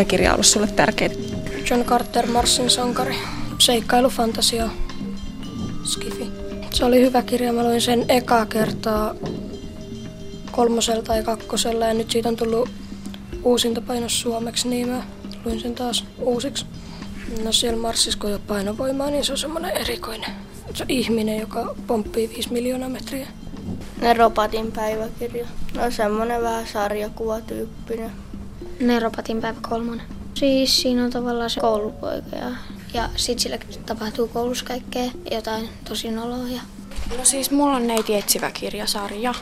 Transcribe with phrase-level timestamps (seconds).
[0.00, 1.12] Mikä kirja on ollut sulle tärkein?
[1.70, 3.16] John Carter, Marsin sankari.
[3.58, 4.68] Seikkailu, fantasia,
[5.84, 6.26] skifi.
[6.70, 7.52] Se oli hyvä kirja.
[7.52, 9.14] Mä luin sen eka kertaa
[10.52, 12.68] kolmosella tai kakkosella ja nyt siitä on tullut
[13.42, 15.02] uusinta painos suomeksi, niin mä
[15.44, 16.66] luin sen taas uusiksi.
[17.44, 20.30] No siellä Marsissa, kun ei ole painovoimaa, niin se on semmoinen erikoinen
[20.74, 23.28] se on ihminen, joka pomppii 5 miljoonaa metriä.
[24.00, 25.46] Ne robotin päiväkirja.
[25.74, 28.10] No semmonen vähän sarjakuvatyyppinen.
[28.80, 30.06] Ne robotin päivä kolmonen.
[30.34, 32.50] Siis siinä on tavallaan se koulupoika ja,
[32.94, 36.60] ja sit sillä tapahtuu koulussa kaikkea jotain tosi noloa.
[37.18, 39.34] No siis mulla on neiti etsivä kirjasarja.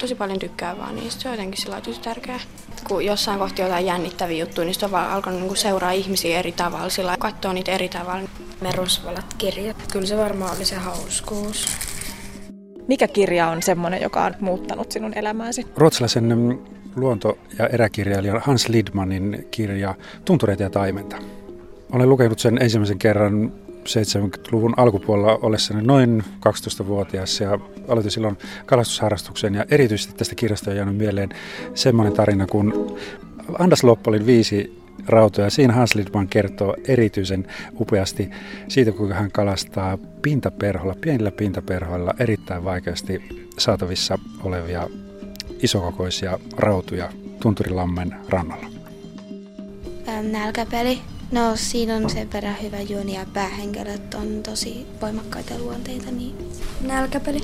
[0.00, 1.22] Tosi paljon tykkää vaan niistä.
[1.22, 2.40] Se on jotenkin sillä tosi tärkeää.
[2.88, 6.52] Kun jossain kohti jotain jännittäviä juttuja, niin sitten on vaan alkanut niinku seuraa ihmisiä eri
[6.52, 6.88] tavalla.
[6.88, 8.28] Sillä katsoa niitä eri tavalla.
[8.60, 9.76] Merusvalat kirjat.
[9.92, 11.66] Kyllä se varmaan oli se hauskuus.
[12.88, 15.66] Mikä kirja on semmoinen, joka on muuttanut sinun elämääsi?
[15.76, 16.58] Ruotsalaisen mm,
[16.96, 21.16] luonto- ja eräkirjailija Hans Lidmanin kirja Tuntureita ja taimenta.
[21.92, 23.52] Olen lukenut sen ensimmäisen kerran
[23.86, 30.96] 70-luvun alkupuolella ollessani noin 12-vuotias ja aloitin silloin kalastusharrastuksen ja erityisesti tästä kirjasta on jäänyt
[30.96, 31.28] mieleen
[31.74, 32.96] semmoinen tarina, kun
[33.58, 35.50] Andas Loppolin viisi rautoja.
[35.50, 37.46] Siinä Hans Lidman kertoo erityisen
[37.80, 38.30] upeasti
[38.68, 43.22] siitä, kuinka hän kalastaa pintaperholla, pienillä pintaperhoilla erittäin vaikeasti
[43.58, 44.88] saatavissa olevia
[45.62, 48.66] isokokoisia rautuja Tunturilammen rannalla.
[50.22, 50.98] Nälkäpeli.
[51.32, 56.10] No siinä on sen verran hyvä juoni ja päähenkilöt on tosi voimakkaita luonteita.
[56.10, 56.50] Niin...
[56.80, 57.40] Nälkäpeli.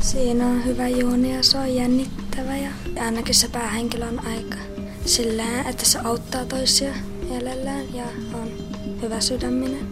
[0.00, 4.56] Siinä on hyvä juoni ja se on jännittävä ja ainakin se päähenkilö on aika
[5.06, 6.94] sillä että se auttaa toisia
[7.28, 8.48] mielellään ja on
[9.02, 9.86] hyvä sydäminen.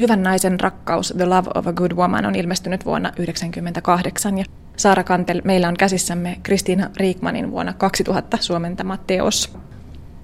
[0.00, 4.44] Hyvän naisen rakkaus, The Love of a Good Woman, on ilmestynyt vuonna 1998 ja
[4.76, 9.56] Saara Kantel, meillä on käsissämme Kristiina Riikmanin vuonna 2000 suomentama teos.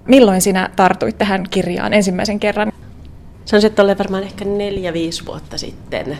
[0.07, 2.71] Milloin sinä tartuit tähän kirjaan ensimmäisen kerran?
[3.45, 6.17] Sanoisin, että olen varmaan ehkä neljä-viisi vuotta sitten.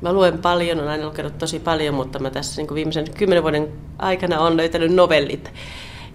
[0.00, 3.68] Mä luen paljon, olen aina lukenut tosi paljon, mutta mä tässä niin viimeisen kymmenen vuoden
[3.98, 5.52] aikana olen löytänyt novellit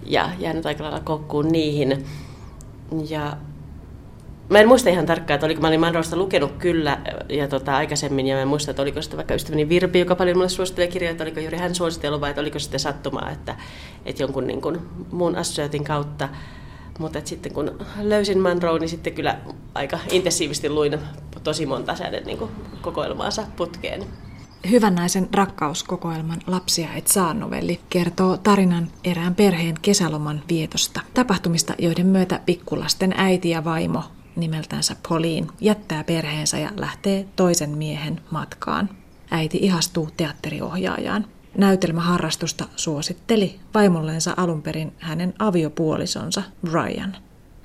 [0.06, 2.04] ja jäänyt aika lailla kokkuun niihin.
[3.08, 3.36] Ja
[4.48, 8.26] Mä en muista ihan tarkkaan, että oliko mä olin Manrosta lukenut kyllä ja tota, aikaisemmin,
[8.26, 11.10] ja mä en muista, että oliko sitten vaikka ystäväni Virpi, joka paljon mulle suosittelee kirjoja,
[11.10, 13.56] että oliko juuri hän suositellut vai että oliko sitten sattumaa, että,
[14.06, 14.78] että jonkun niin kuin,
[15.10, 16.28] muun assosiaatin kautta.
[16.98, 19.38] Mutta sitten kun löysin Manroe, niin sitten kyllä
[19.74, 20.98] aika intensiivisesti luin
[21.44, 22.38] tosi monta säden niin
[22.82, 24.04] kokoelmaansa putkeen.
[24.70, 31.00] Hyvän naisen rakkauskokoelman Lapsia et saa novelli kertoo tarinan erään perheen kesäloman vietosta.
[31.14, 34.02] Tapahtumista, joiden myötä pikkulasten äiti ja vaimo
[34.36, 38.88] nimeltänsä Pauline jättää perheensä ja lähtee toisen miehen matkaan.
[39.30, 41.26] Äiti ihastuu teatteriohjaajaan.
[41.58, 47.16] Näytelmäharrastusta suositteli vaimollensa alun perin hänen aviopuolisonsa Brian.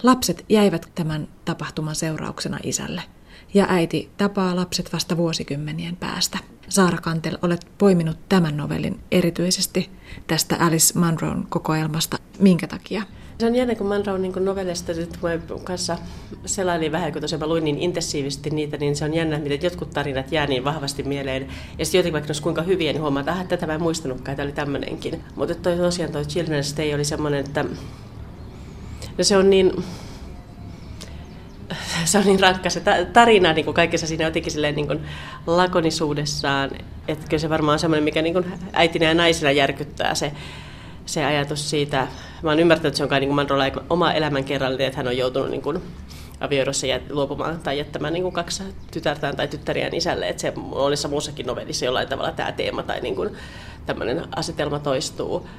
[0.04, 3.02] Lapset jäivät tämän tapahtuman seurauksena isälle–
[3.54, 6.38] ja äiti tapaa lapset vasta vuosikymmenien päästä.
[6.70, 9.90] Saara Kantel, olet poiminut tämän novellin erityisesti
[10.28, 12.18] tästä Alice Munroon kokoelmasta.
[12.40, 13.04] Minkä takia?
[13.40, 15.30] Se on jännä, kun Munroon niin novellista nyt mä
[15.64, 15.98] kanssa
[16.46, 19.90] selailin vähän, kun tosiaan mä luin niin intensiivisesti niitä, niin se on jännä, miten jotkut
[19.90, 21.48] tarinat jää niin vahvasti mieleen.
[21.78, 24.52] Ja sitten jotenkin vaikka kuinka hyviä, niin huomataan, että tätä mä en muistanutkaan, että oli
[24.52, 25.24] tämmöinenkin.
[25.36, 27.66] Mutta toi, tosiaan toi Children's Day oli semmoinen, että
[29.18, 29.84] no se on niin,
[32.06, 32.82] se on niin rankka se
[33.14, 35.00] tarina niin kuin kaikessa siinä jotenkin silleen niin kuin
[35.48, 36.72] lakonisuudessaan.
[37.08, 40.32] Että kyllä se varmaan on semmoinen, mikä niin kuin äitinä ja naisena järkyttää se,
[41.10, 42.08] se ajatus siitä.
[42.42, 43.30] Mä oon ymmärtänyt, että se on kai niin
[43.72, 45.82] kuin oma elämän kerrallinen, että hän on joutunut niin kuin
[46.40, 50.30] avioidossa luopumaan tai jättämään niin kuin kaksi tytärtään tai tyttäriään isälle.
[50.30, 53.30] Että se monessa muussakin novellissa jollain tavalla tämä teema tai niin kuin
[53.86, 55.50] tämmöinen asetelma toistuu.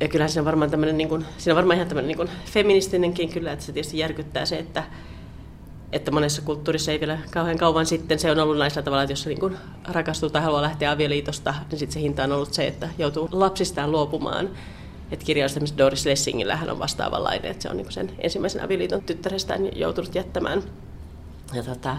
[0.00, 2.30] Ja kyllähän siinä on varmaan, tämmöinen, niin kuin, siinä on varmaan ihan tämmöinen niin kuin
[2.44, 4.84] feministinenkin kyllä, että se tietysti järkyttää se, että,
[5.92, 9.26] että monessa kulttuurissa ei vielä kauhean kauan sitten se on ollut naisella tavalla, että jos
[9.26, 9.56] niin kuin
[9.88, 13.92] rakastuu tai haluaa lähteä avioliitosta, niin sitten se hinta on ollut se, että joutuu lapsistaan
[13.92, 14.50] luopumaan.
[15.10, 19.78] Että kirjailija Doris Lessingillä hän on vastaavanlainen, että se on niin sen ensimmäisen avioliiton tyttärestään
[19.78, 20.62] joutunut jättämään.
[21.54, 21.96] Ja tota,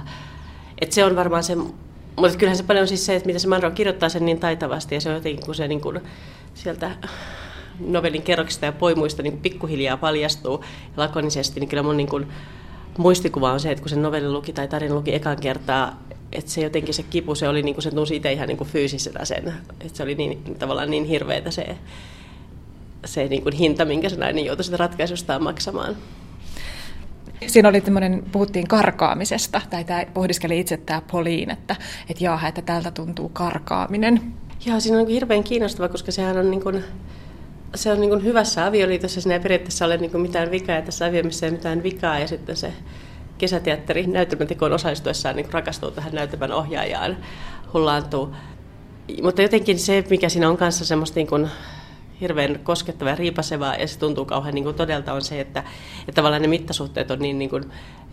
[0.82, 3.48] että se on varmaan se, mutta kyllähän se paljon on siis se, että miten se
[3.48, 6.02] Monroe kirjoittaa sen niin taitavasti ja se on jotenkin, kun se niin kuin
[6.54, 6.92] sieltä
[7.80, 10.64] novellin kerroksista ja poimuista niin kuin pikkuhiljaa paljastuu
[10.98, 12.28] lakonisesti, niin kyllä mun niin kuin,
[12.98, 16.00] muistikuva on se, että kun se novelli luki tai tarina luki ekan kertaa,
[16.32, 18.70] että se jotenkin se kipu, se oli niin kuin se tunsi itse ihan niin kuin
[18.70, 21.78] fyysisenä sen, että se oli niin, tavallaan niin hirveätä se,
[23.06, 25.96] se niin kuin hinta, minkä se nainen joutui sitä ratkaisustaan maksamaan.
[27.48, 31.76] Siinä oli tämmöinen, puhuttiin karkaamisesta, tai tämä pohdiskeli itse tämä Poliin, että,
[32.10, 34.34] että jaaha, että tältä tuntuu karkaaminen.
[34.66, 36.84] Joo, siinä on hirveän kiinnostava, koska sehän on niin kuin,
[37.76, 41.46] se on niin hyvässä avioliitossa, siinä ei periaatteessa ole niin mitään vikaa, ja tässä aviomissa
[41.46, 42.74] ei mitään vikaa, ja sitten se
[43.38, 47.18] kesäteatteri näytelmätekoon osallistuessaan niin rakastuu tähän näytelmän ohjaajaan,
[47.74, 48.36] hullaantuu.
[49.24, 51.50] Mutta jotenkin se, mikä siinä on kanssa semmoista niin kuin
[52.22, 55.64] hirveän koskettava ja riipasevaa, ja se tuntuu kauhean niin kuin todelta, on se, että,
[56.00, 57.64] että tavallaan ne mittasuhteet on niin, niin kuin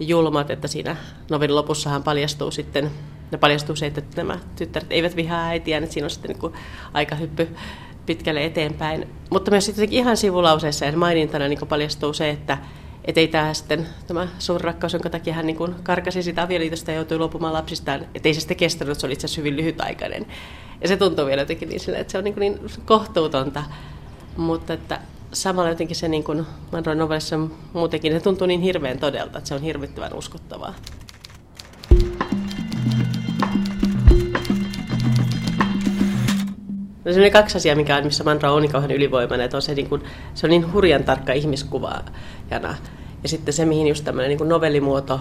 [0.01, 0.97] julmat, että siinä
[1.31, 2.91] novin lopussahan paljastuu sitten,
[3.31, 6.53] ne paljastuu se, että nämä tyttäret eivät vihaa äitiä, että siinä on sitten niin kuin
[6.93, 7.49] aika hyppy
[8.11, 9.09] pitkälle eteenpäin.
[9.31, 12.59] Mutta myös sitten ihan sivulauseessa ja mainintana niin paljastuu se, että
[13.05, 16.97] et ei tämä sitten, tämä suuri rakkaus, jonka takia hän niin karkasi sitä avioliitosta ja
[16.97, 20.27] joutui luopumaan lapsistaan, että ei se sitten kestänyt, se oli itse asiassa hyvin lyhytaikainen.
[20.81, 23.65] Ja se tuntuu vielä jotenkin niin, sille, että se on niin, niin kohtuutonta,
[24.37, 25.01] mutta että
[25.33, 27.39] samalla jotenkin se niin kuin Monroe novellissa
[27.73, 30.75] muutenkin, se tuntuu niin hirveän todelta, että se on hirvittävän uskottavaa.
[37.15, 39.75] Se on kaksi asiaa, mikä on, missä Manra on niin kauhean ylivoimainen, että on se,
[39.75, 40.03] niin kuin,
[40.35, 42.75] se on niin hurjan tarkka ihmiskuvaajana.
[43.23, 45.21] Ja sitten se, mihin just tämmöinen niin novellimuoto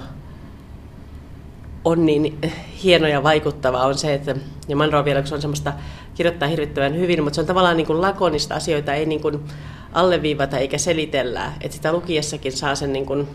[1.86, 2.38] on niin
[2.83, 4.36] hieno ja vaikuttava, on se, että
[4.68, 5.74] ja Manro vielä, kun se on semmoista
[6.15, 9.39] kirjoittaa hirvittävän hyvin, mutta se on tavallaan niin kuin lakonista asioita, ei niin kuin
[9.94, 13.27] alleviivata eikä selitellä, että sitä lukiessakin saa sen niin kuin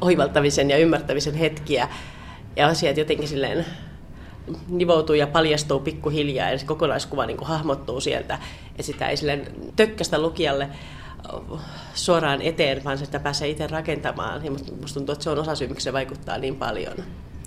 [0.00, 1.88] oivaltamisen ja ymmärtämisen hetkiä
[2.56, 3.66] ja asiat jotenkin silleen
[4.68, 8.38] nivoutuu ja paljastuu pikkuhiljaa ja se kokonaiskuva niin kuin hahmottuu sieltä.
[8.78, 9.46] Ja sitä ei silleen
[9.76, 10.68] tökkästä lukijalle
[11.94, 14.44] suoraan eteen, vaan sitä pääsee itse rakentamaan.
[14.44, 16.94] Ja musta, tuntuu, että se on osa syy, miksi se vaikuttaa niin paljon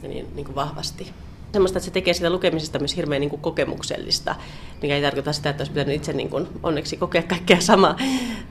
[0.03, 1.11] ja niin, niin kuin vahvasti.
[1.51, 4.35] Semmoista, että se tekee sitä lukemisesta myös hirveän niin kuin kokemuksellista,
[4.81, 7.97] mikä ei tarkoita sitä, että olisi pitänyt itse niin kuin, onneksi kokea kaikkea samaa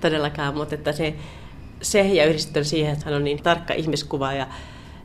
[0.01, 1.15] todellakaan, mutta että se,
[1.83, 4.47] se ja yhdistetty siihen, että hän on niin tarkka ihmiskuva ja,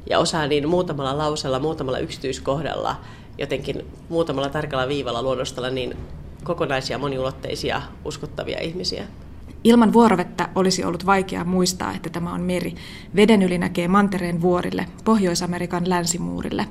[0.09, 2.95] ja osaa niin muutamalla lausella, muutamalla yksityiskohdalla
[3.37, 5.97] jotenkin muutamalla tarkalla viivalla luonnostella niin
[6.43, 9.07] kokonaisia, moniulotteisia, uskottavia ihmisiä.
[9.63, 12.75] Ilman vuorovettä olisi ollut vaikea muistaa, että tämä on meri.
[13.15, 16.65] Veden yli näkee mantereen vuorille, Pohjois-Amerikan länsimuurille.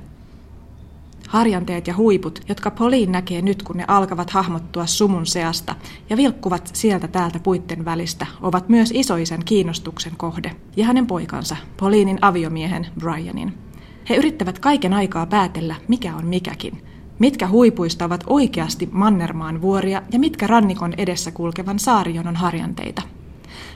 [1.28, 5.74] Harjanteet ja huiput, jotka Poliin näkee nyt, kun ne alkavat hahmottua sumun seasta
[6.10, 10.56] ja vilkkuvat sieltä täältä puitten välistä, ovat myös isoisen kiinnostuksen kohde.
[10.76, 13.71] Ja hänen poikansa, Poliinin aviomiehen Brianin.
[14.08, 16.82] He yrittävät kaiken aikaa päätellä, mikä on mikäkin.
[17.18, 23.02] Mitkä huipuista ovat oikeasti Mannermaan vuoria ja mitkä rannikon edessä kulkevan saarijonon harjanteita.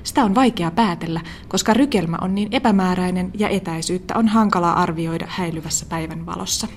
[0.03, 5.87] Sitä on vaikea päätellä, koska rykelmä on niin epämääräinen ja etäisyyttä on hankala arvioida häilyvässä
[5.89, 6.69] päivän valossa.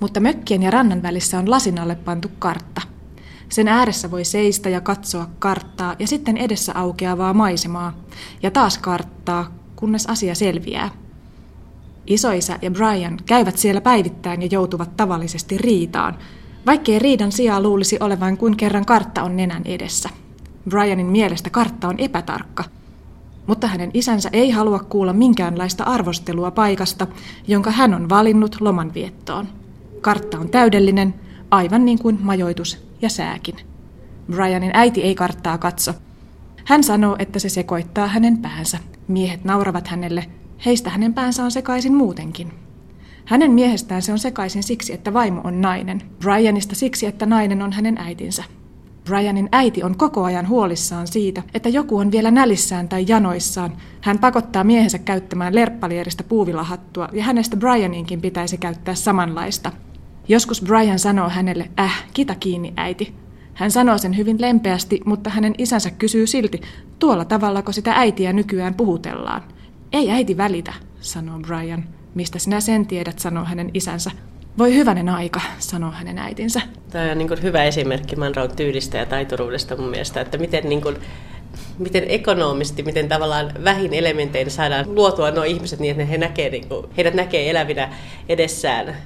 [0.00, 2.82] Mutta mökkien ja rannan välissä on lasin alle pantu kartta.
[3.48, 7.92] Sen ääressä voi seistä ja katsoa karttaa ja sitten edessä aukeavaa maisemaa.
[8.42, 10.90] Ja taas karttaa, kunnes asia selviää.
[12.06, 16.18] Isoisä ja Brian käyvät siellä päivittäin ja joutuvat tavallisesti riitaan,
[16.66, 20.08] vaikkei riidan sijaa luulisi olevan kuin kerran kartta on nenän edessä.
[20.68, 22.64] Brianin mielestä kartta on epätarkka,
[23.46, 27.06] mutta hänen isänsä ei halua kuulla minkäänlaista arvostelua paikasta,
[27.48, 29.48] jonka hän on valinnut lomanviettoon.
[30.00, 31.14] Kartta on täydellinen,
[31.50, 33.56] aivan niin kuin majoitus ja sääkin.
[34.30, 35.94] Brianin äiti ei karttaa katso.
[36.64, 38.78] Hän sanoo, että se sekoittaa hänen päänsä.
[39.08, 40.24] Miehet nauravat hänelle
[40.66, 42.52] Heistä hänen päänsä on sekaisin muutenkin.
[43.24, 46.02] Hänen miehestään se on sekaisin siksi, että vaimo on nainen.
[46.18, 48.44] Brianista siksi, että nainen on hänen äitinsä.
[49.04, 53.72] Brianin äiti on koko ajan huolissaan siitä, että joku on vielä nälissään tai janoissaan.
[54.00, 59.72] Hän pakottaa miehensä käyttämään lerppalieristä puuvilahattua ja hänestä Brianinkin pitäisi käyttää samanlaista.
[60.28, 63.14] Joskus Brian sanoo hänelle, äh, kita kiinni äiti.
[63.54, 66.60] Hän sanoo sen hyvin lempeästi, mutta hänen isänsä kysyy silti,
[66.98, 69.42] tuolla tavallako sitä äitiä nykyään puhutellaan.
[69.92, 71.84] Ei äiti välitä, sanoo Brian.
[72.14, 74.10] Mistä sinä sen tiedät, sanoo hänen isänsä.
[74.58, 76.60] Voi hyvänen aika, sanoo hänen äitinsä.
[76.90, 80.96] Tämä on niin hyvä esimerkki Manraun tyylistä ja taituruudesta mun mielestä, että miten, niin kuin,
[81.78, 86.68] miten ekonomisti, miten tavallaan vähin elementein saadaan luotua nuo ihmiset niin, että he näkee, niin
[86.68, 87.94] kuin, heidät näkee elävinä
[88.28, 88.96] edessään.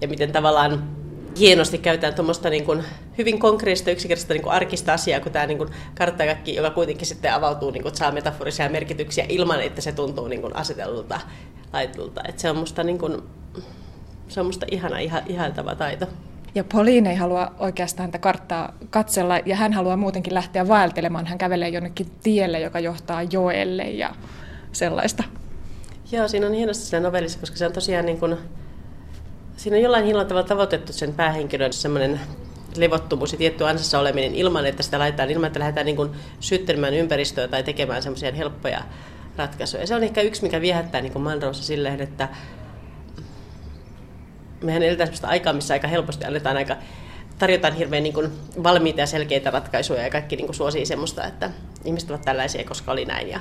[0.00, 0.95] Ja miten tavallaan
[1.38, 2.84] hienosti käytetään tuommoista niin kuin
[3.18, 7.34] hyvin konkreettista, yksinkertaista niin kuin arkista asiaa, kun tämä niin kuin karttakakki, joka kuitenkin sitten
[7.34, 11.20] avautuu, niin kuin, saa metaforisia merkityksiä ilman, että se tuntuu niin kuin asetellulta
[11.72, 12.20] laitulta.
[12.28, 13.22] Et se on musta, niin kuin,
[14.28, 16.06] se on musta ihana, iha, ihailtava taito.
[16.54, 21.26] Ja Pauline ei halua oikeastaan tätä karttaa katsella, ja hän haluaa muutenkin lähteä vaeltelemaan.
[21.26, 24.14] Hän kävelee jonnekin tielle, joka johtaa joelle ja
[24.72, 25.24] sellaista.
[26.12, 28.36] Joo, siinä on hienosti siinä novellissa, koska se on tosiaan niin kuin,
[29.56, 32.20] siinä on jollain hienolla tavalla tavoitettu sen päähenkilön semmoinen
[32.76, 36.10] levottomuus ja tietty ansassa oleminen ilman, että sitä laitetaan, ilman, että lähdetään niin
[36.40, 38.82] syttelemään ympäristöä tai tekemään semmoisia helppoja
[39.36, 39.82] ratkaisuja.
[39.82, 42.28] Ja se on ehkä yksi, mikä viehättää niin Manrossa silleen, että
[44.62, 46.76] mehän eletään sellaista aikaa, missä aika helposti annetaan aika
[47.38, 48.32] tarjotaan hirveän niin kuin
[48.62, 51.50] valmiita ja selkeitä ratkaisuja ja kaikki niin kuin suosii semmoista, että
[51.84, 53.28] ihmiset ovat tällaisia, koska oli näin.
[53.28, 53.40] Ja,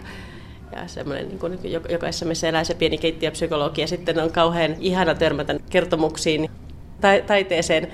[0.76, 5.16] ja semmoinen, niin kuin, jokaisessa meissä elää se pieni keittiöpsykologi ja sitten on kauhean ihana
[5.16, 6.50] törmätä kertomuksiin
[7.02, 7.88] ta- taiteeseen,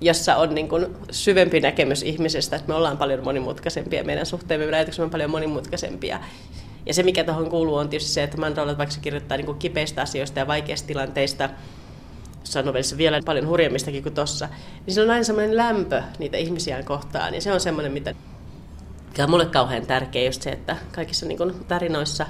[0.00, 5.04] jossa on niin kuin syvempi näkemys ihmisestä, että me ollaan paljon monimutkaisempia, meidän suhteemme ajatuksemme
[5.04, 6.20] on paljon monimutkaisempia.
[6.86, 9.58] Ja se, mikä tuohon kuuluu, on tietysti se, että Mandrolla vaikka se kirjoittaa niin kuin
[9.58, 11.50] kipeistä asioista ja vaikeista tilanteista,
[12.40, 14.48] jossain novellissa vielä paljon hurjemmistakin kuin tuossa,
[14.86, 17.34] niin se on aina semmoinen lämpö niitä ihmisiä kohtaan.
[17.34, 18.14] Ja se on semmoinen, mitä
[19.18, 22.26] on mulle kauhean tärkeä just se, että kaikissa niin kuin tarinoissa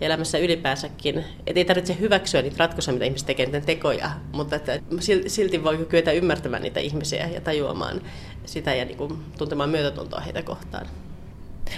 [0.00, 4.56] ja elämässä ylipäänsäkin, että ei tarvitse hyväksyä niitä ratkaisuja, mitä ihmiset tekee, niiden tekoja, mutta
[4.56, 4.80] että
[5.26, 8.00] silti voi kyetä ymmärtämään niitä ihmisiä ja tajuamaan
[8.44, 10.86] sitä ja niin kuin tuntemaan myötätuntoa heitä kohtaan.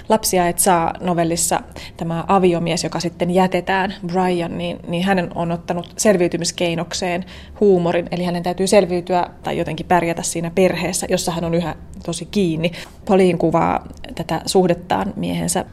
[0.09, 1.61] Lapsia et saa novellissa
[1.97, 7.25] tämä aviomies, joka sitten jätetään, Brian, niin, niin hänen on ottanut selviytymiskeinokseen
[7.61, 11.75] huumorin, eli hänen täytyy selviytyä tai jotenkin pärjätä siinä perheessä, jossa hän on yhä
[12.07, 12.73] tosi kiinni.
[13.05, 15.65] Poliin kuvaa tätä suhdettaan miehensä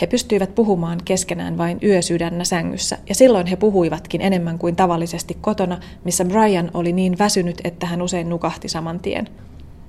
[0.00, 5.80] he pystyivät puhumaan keskenään vain yösydännä sängyssä, ja silloin he puhuivatkin enemmän kuin tavallisesti kotona,
[6.04, 9.28] missä Brian oli niin väsynyt, että hän usein nukahti saman tien.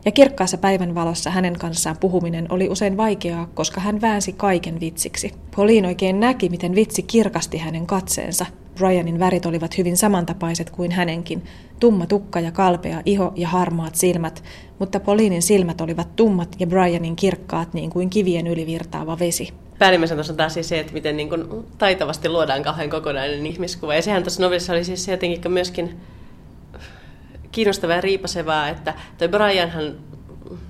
[0.05, 5.31] Ja kirkkaassa päivän valossa hänen kanssaan puhuminen oli usein vaikeaa, koska hän väänsi kaiken vitsiksi.
[5.55, 8.45] Pauline oikein näki, miten vitsi kirkasti hänen katseensa.
[8.75, 11.43] Brianin värit olivat hyvin samantapaiset kuin hänenkin.
[11.79, 14.43] Tumma tukka ja kalpea iho ja harmaat silmät,
[14.79, 20.33] mutta Paulinin silmät olivat tummat ja Brianin kirkkaat niin kuin kivien ylivirtaava vesi päällimmäisenä tuossa
[20.33, 23.95] on taas siis se, että miten niin kuin taitavasti luodaan kauhean kokonainen ihmiskuva.
[23.95, 25.99] Ja sehän tuossa novellissa oli siis se jotenkin myöskin
[27.51, 29.95] kiinnostavaa ja riipasevaa, että toi Brianhan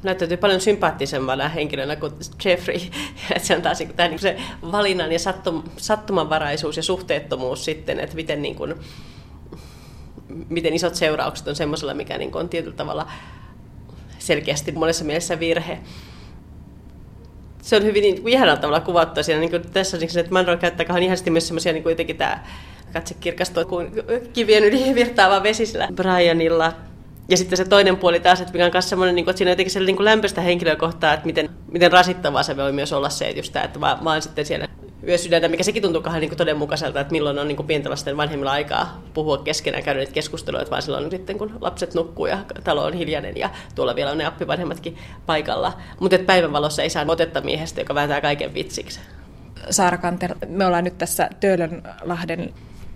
[0.04, 2.14] näyttäytyy paljon sympaattisemmana henkilönä kuin
[2.46, 2.76] Jeffrey.
[3.36, 4.38] että se on taas niin tämä, niin se
[4.72, 8.76] valinnan ja sattum, sattumanvaraisuus ja suhteettomuus sitten, että miten, niin kuin,
[10.50, 13.08] miten isot seuraukset on semmoisella, mikä niin kuin on tietyllä tavalla
[14.20, 15.80] selkeästi monessa mielessä virhe
[17.62, 19.40] se on hyvin niin, ihanalla tavalla kuvattu siinä.
[19.40, 22.44] Niin kuin tässä niin, että Monroe käyttää kauhean ihanasti myös semmoisia niin jotenkin tämä
[22.92, 23.92] katse kirkastuu kuin
[24.34, 26.74] kivien yli virtaava vesi sillä Brianilla.
[27.30, 29.50] Ja sitten se toinen puoli taas, että mikä on myös semmoinen, niin kuin, että siinä
[29.50, 33.28] on jotenkin sellainen niin lämpöistä henkilökohtaa, että miten, miten rasittavaa se voi myös olla se,
[33.28, 34.68] että just tämä, että vaan, vaan sitten siellä
[35.08, 39.02] yösydäntä, mikä sekin tuntuu kahden niin todenmukaiselta, että milloin on niin pienten lasten vanhemmilla aikaa
[39.14, 43.38] puhua keskenään, käydä niitä keskusteluja, vaan silloin sitten kun lapset nukkuu ja talo on hiljainen
[43.38, 45.74] ja tuolla vielä on ne appivanhemmatkin paikalla.
[46.00, 49.00] Mutta päivänvalossa ei saa otetta miehestä, joka vääntää kaiken vitsiksi.
[49.70, 52.54] Saara Kanter, me ollaan nyt tässä Töölönlahden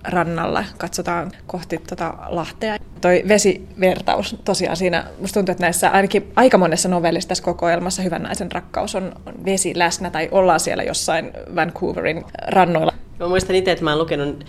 [0.07, 2.77] rannalla, katsotaan kohti tuota Lahtea.
[3.01, 8.24] Toi vesivertaus tosiaan siinä, musta tuntuu, että näissä ainakin aika monessa novellissa tässä kokoelmassa Hyvän
[8.24, 12.93] naisen rakkaus on, on vesi läsnä tai ollaan siellä jossain Vancouverin rannoilla.
[13.19, 14.45] Mä muistan itse, että mä oon lukenut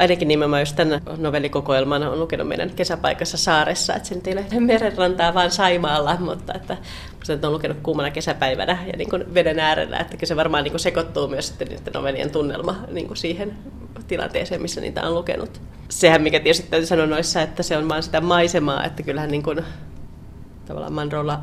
[0.00, 5.34] ainakin nimenomaan just tämän novellikokoelman on lukenut meidän kesäpaikassa saaressa, että sen ei ole merenrantaa
[5.34, 6.76] vaan Saimaalla, mutta että
[7.16, 10.80] musta on lukenut kuumana kesäpäivänä ja niin kuin veden äärellä, että se varmaan niin kuin
[10.80, 13.56] sekoittuu myös sitten niiden novellien tunnelma niin kuin siihen
[14.08, 15.60] tilanteeseen, missä niitä on lukenut.
[15.88, 19.42] Sehän, mikä tietysti täytyy sanoa noissa, että se on vaan sitä maisemaa, että kyllähän niin
[19.42, 19.64] kuin,
[20.66, 21.40] tavallaan Manrolla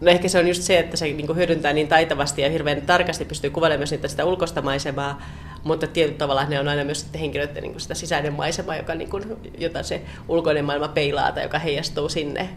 [0.00, 3.24] No ehkä se on just se, että se niin hyödyntää niin taitavasti ja hirveän tarkasti
[3.24, 5.22] pystyy kuvailemaan myös niitä sitä ulkoista maisemaa,
[5.64, 9.10] mutta tietyllä tavalla ne on aina myös sitten henkilöiden niin sitä sisäinen maisema, joka, niin
[9.10, 9.24] kuin,
[9.58, 12.48] jota se ulkoinen maailma peilaa tai joka heijastuu sinne.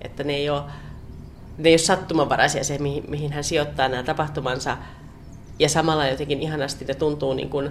[0.00, 0.62] Että ne ei ole,
[1.58, 4.76] ne ei ole sattumanvaraisia se, mihin, mihin hän sijoittaa nämä tapahtumansa.
[5.58, 7.70] Ja samalla jotenkin ihanasti ne tuntuu niin kuin,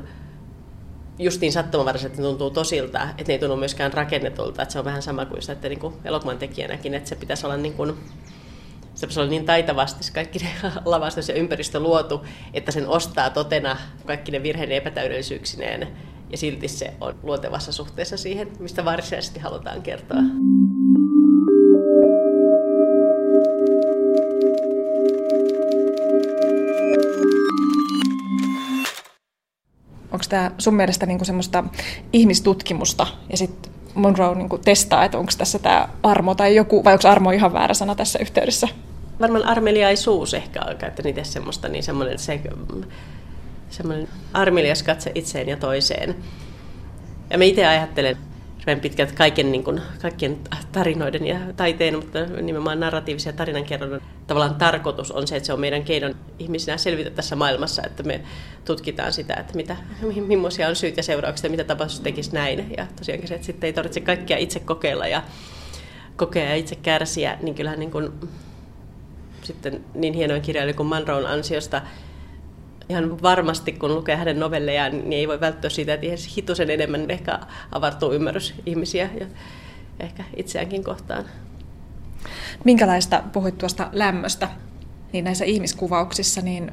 [1.20, 4.62] justiin sattumanvaraisesti tuntuu tosilta, että ne ei tunnu myöskään rakennetulta.
[4.62, 7.46] Että se on vähän sama kuin sitä, että niin kuin elokuvan tekijänäkin, että se pitäisi
[7.46, 7.98] olla niin kuin,
[9.08, 10.50] se olla niin taitavasti kaikki ne
[10.86, 15.88] lavastus ja ympäristö luotu, että sen ostaa totena kaikki ne virheiden epätäydellisyyksineen
[16.30, 20.20] ja silti se on luontevassa suhteessa siihen, mistä varsinaisesti halutaan kertoa.
[30.12, 31.64] Onko tämä sun mielestä niinku semmoista
[32.14, 37.08] ihmistutkimusta ja sitten Monroe niinku testaa, että onko tässä tämä armo tai joku, vai onko
[37.08, 38.68] armo ihan väärä sana tässä yhteydessä?
[39.20, 42.42] Varmaan armeliaisuus ehkä on käyttänyt itse semmoista, niin semmoinen, se,
[43.70, 46.16] semmoinen armelias katse itseen ja toiseen.
[47.30, 48.18] Ja mä itse ajattelen
[48.68, 50.38] hyvin pitkät kaiken, niin kuin, kaikkien
[50.72, 55.84] tarinoiden ja taiteen, mutta nimenomaan narratiivisia tarinankerronnan tavallaan tarkoitus on se, että se on meidän
[55.84, 58.22] keinon ihmisinä selvitä tässä maailmassa, että me
[58.66, 59.78] tutkitaan sitä, että mitä,
[60.28, 62.74] millaisia on syyt ja seuraukset ja mitä tapahtuisi tekisi näin.
[62.78, 65.24] Ja tosiaankin se, että sitten ei tarvitse kaikkia itse kokeilla ja
[66.16, 68.12] kokea ja itse kärsiä, niin kyllähän niin kuin
[69.54, 71.82] sitten niin hienoin kirjailija kuin Monroen ansiosta
[72.90, 77.40] ihan varmasti, kun lukee hänen novellejaan, niin ei voi välttyä siitä, että hitusen enemmän ehkä
[77.72, 79.26] avartuu ymmärrys ihmisiä ja
[80.00, 81.26] ehkä itseäänkin kohtaan.
[82.64, 84.50] Minkälaista puhuit tuosta lämmöstä?
[85.14, 86.72] Niin näissä ihmiskuvauksissa, niin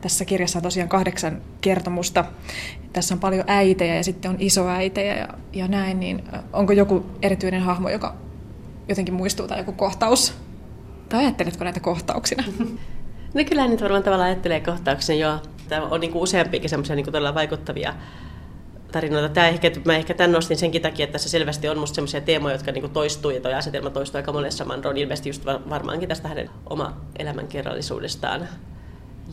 [0.00, 2.24] tässä kirjassa on tosiaan kahdeksan kertomusta.
[2.92, 7.62] Tässä on paljon äitejä ja sitten on isoäitejä ja, ja näin, niin onko joku erityinen
[7.62, 8.14] hahmo, joka
[8.88, 10.43] jotenkin muistuu tai joku kohtaus?
[11.14, 12.44] Tai ajatteletko näitä kohtauksina?
[13.34, 15.42] No kyllä niitä varmaan tavallaan ajattelee kohtauksena jo.
[15.68, 17.94] Tämä on niin kuin useampiakin semmoisia niin todella vaikuttavia
[18.92, 19.28] tarinoita.
[19.28, 22.54] Tämä ehkä, mä ehkä tämän nostin senkin takia, että tässä selvästi on musta sellaisia teemoja,
[22.54, 26.50] jotka niin toistuu, ja tuo asetelma toistuu aika monessa Manron, ilmeisesti just varmaankin tästä hänen
[26.70, 28.48] oma elämänkerrallisuudestaan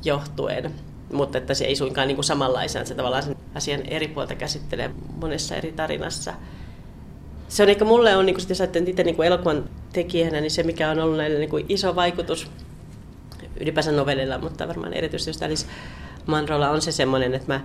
[0.05, 0.71] johtuen.
[1.13, 4.91] Mutta että se ei suinkaan niin kuin samanlaisena, se tavallaan sen asian eri puolta käsittelee
[5.21, 6.33] monessa eri tarinassa.
[7.51, 10.89] Se on ehkä mulle on, niin kuin, jos itse niin elokuvan tekijänä, niin se mikä
[10.89, 12.51] on ollut näille niin kuin iso vaikutus
[13.59, 15.65] ylipäänsä novellilla, mutta varmaan erityisesti just Alice
[16.25, 17.61] Manrolla on se semmoinen, että mä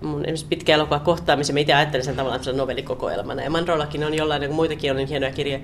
[0.00, 3.42] mun pitkä elokuva kohtaamisen, mä itse ajattelen sen tavallaan novellikokoelmana.
[3.42, 5.58] Ja Manrollakin on jollain, niin muitakin on niin hienoja kirja,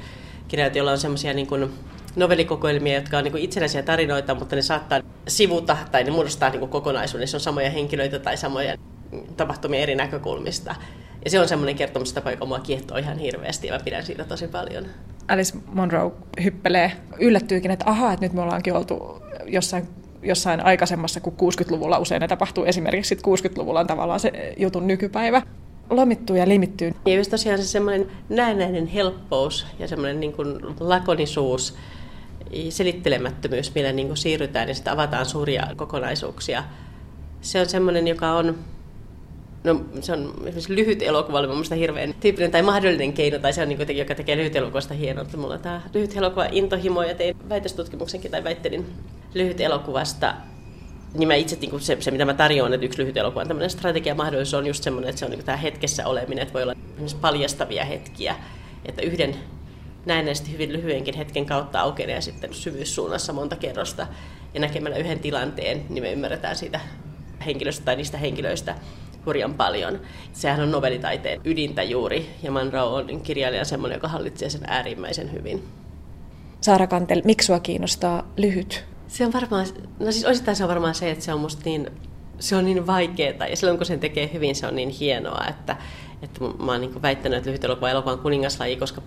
[0.49, 1.71] kirjoja, joilla on semmoisia niin kuin
[2.17, 6.61] novellikokoelmia, jotka on niin kuin itsenäisiä tarinoita, mutta ne saattaa sivuta tai ne muodostaa niin
[6.61, 7.29] kuin kokonaisuuden.
[7.29, 8.77] Se on samoja henkilöitä tai samoja
[9.37, 10.75] tapahtumia eri näkökulmista.
[11.25, 14.49] Ja se on semmoinen kertomustapa, joka mua kiehtoo ihan hirveästi ja mä pidän siitä tosi
[14.49, 14.87] paljon.
[15.29, 16.13] Alice Monroe
[16.45, 19.89] hyppelee, yllättyykin, että ahaa, että nyt me ollaankin oltu jossain
[20.25, 22.65] jossain aikaisemmassa kuin 60-luvulla usein ne tapahtuu.
[22.65, 25.43] Esimerkiksi 60-luvulla on tavallaan se jutun nykypäivä.
[25.91, 26.95] Lomittuu ja limittyy.
[27.07, 31.77] Ja just tosiaan se semmoinen näennäinen helppous ja semmoinen niin kuin lakonisuus,
[32.69, 36.65] selittelemättömyys, millä niin kuin siirrytään ja sitten avataan suuria kokonaisuuksia.
[37.41, 38.59] Se on semmoinen, joka on
[39.65, 43.63] No se on esimerkiksi lyhyt elokuva, oli mielestäni hirveän tyyppinen tai mahdollinen keino, tai se
[43.63, 45.23] on niin kuin, joka tekee lyhyt elokuvasta hienoa.
[45.23, 48.87] Että mulla on tämä lyhyt elokuva intohimo, ja tein väitöstutkimuksenkin tai väittelin
[49.35, 50.35] lyhyt elokuvasta
[51.15, 53.71] niin mä itse niin se, se, mitä mä tarjoan, että yksi lyhyt elokuva on tämmöinen
[53.71, 56.75] strategiamahdollisuus on just semmoinen, että se on niin tämä hetkessä oleminen, että voi olla
[57.21, 58.37] paljastavia hetkiä,
[58.85, 59.37] että yhden
[60.07, 64.07] näennäisesti hyvin lyhyenkin hetken kautta aukenee sitten syvyyssuunnassa monta kerrosta.
[64.55, 66.81] Ja näkemällä yhden tilanteen, niin me ymmärretään siitä
[67.47, 68.75] henkilöstä tai niistä henkilöistä
[69.27, 70.01] hurjan paljon.
[70.33, 75.65] Sehän on novellitaiteen ydintä juuri, ja Monroe on kirjailija semmoinen, joka hallitsee sen äärimmäisen hyvin.
[76.61, 78.85] Saara Kantel, miksi sua kiinnostaa lyhyt?
[79.09, 79.67] Se on varmaan,
[80.01, 81.91] no siis osittain se on varmaan se, että se on musta niin,
[82.39, 85.77] se on niin vaikeaa, ja silloin kun sen tekee hyvin, se on niin hienoa, että,
[86.23, 89.03] että mä oon niin väittänyt, että lyhyt elokuva elokuvan kuningaslaji, koska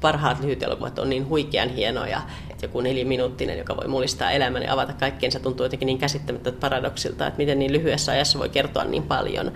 [0.00, 2.22] parhaat lyhytelokuvat on niin huikean hienoja,
[2.64, 7.26] joku neliminuuttinen, joka voi mullistaa elämän ja avata kaikkeen, se tuntuu jotenkin niin käsittämättä paradoksilta,
[7.26, 9.46] että miten niin lyhyessä ajassa voi kertoa niin paljon.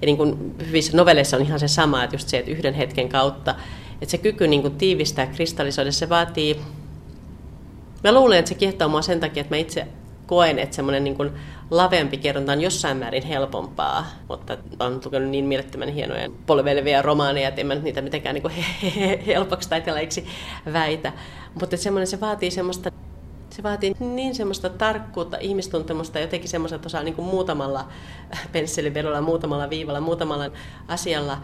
[0.00, 3.08] Ja niin kuin hyvissä novelleissa on ihan se sama, että just se, että yhden hetken
[3.08, 3.54] kautta,
[3.92, 6.56] että se kyky niin kuin tiivistää, kristallisoida, se vaatii
[8.04, 9.86] Mä luulen, että se kiehtoo mua sen takia, että mä itse
[10.26, 11.16] koen, että semmoinen niin
[11.72, 17.60] lavempi kerronta on jossain määrin helpompaa, mutta on lukenut niin mielettömän hienoja polvelevia romaaneja, että
[17.60, 18.64] en mä nyt niitä mitenkään niin
[19.26, 20.26] helpoksi taiteilijaksi
[20.72, 21.12] väitä.
[21.60, 22.90] Mutta semmoinen se vaatii semmoista
[23.50, 27.88] se vaatii niin semmoista tarkkuutta, ihmistuntemusta, jotenkin semmoista, että osaa niin kuin muutamalla
[28.52, 30.50] pensselivedolla, muutamalla viivalla, muutamalla
[30.88, 31.38] asialla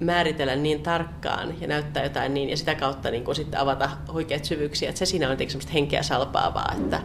[0.00, 4.44] määritellä niin tarkkaan ja näyttää jotain niin, ja sitä kautta niin kuin sitten avata huikeat
[4.44, 4.88] syvyyksiä.
[4.88, 7.02] Että se siinä on jotenkin semmoista henkeä salpaavaa, että,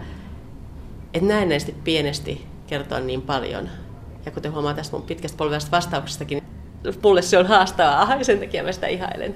[1.14, 3.70] että näennäisesti pienesti kertoa niin paljon.
[4.26, 6.44] Ja kuten huomaa tästä mun pitkästä polvesta vastauksestakin,
[7.04, 9.36] mulle se on haastavaa, ja sen takia mä sitä ihailen.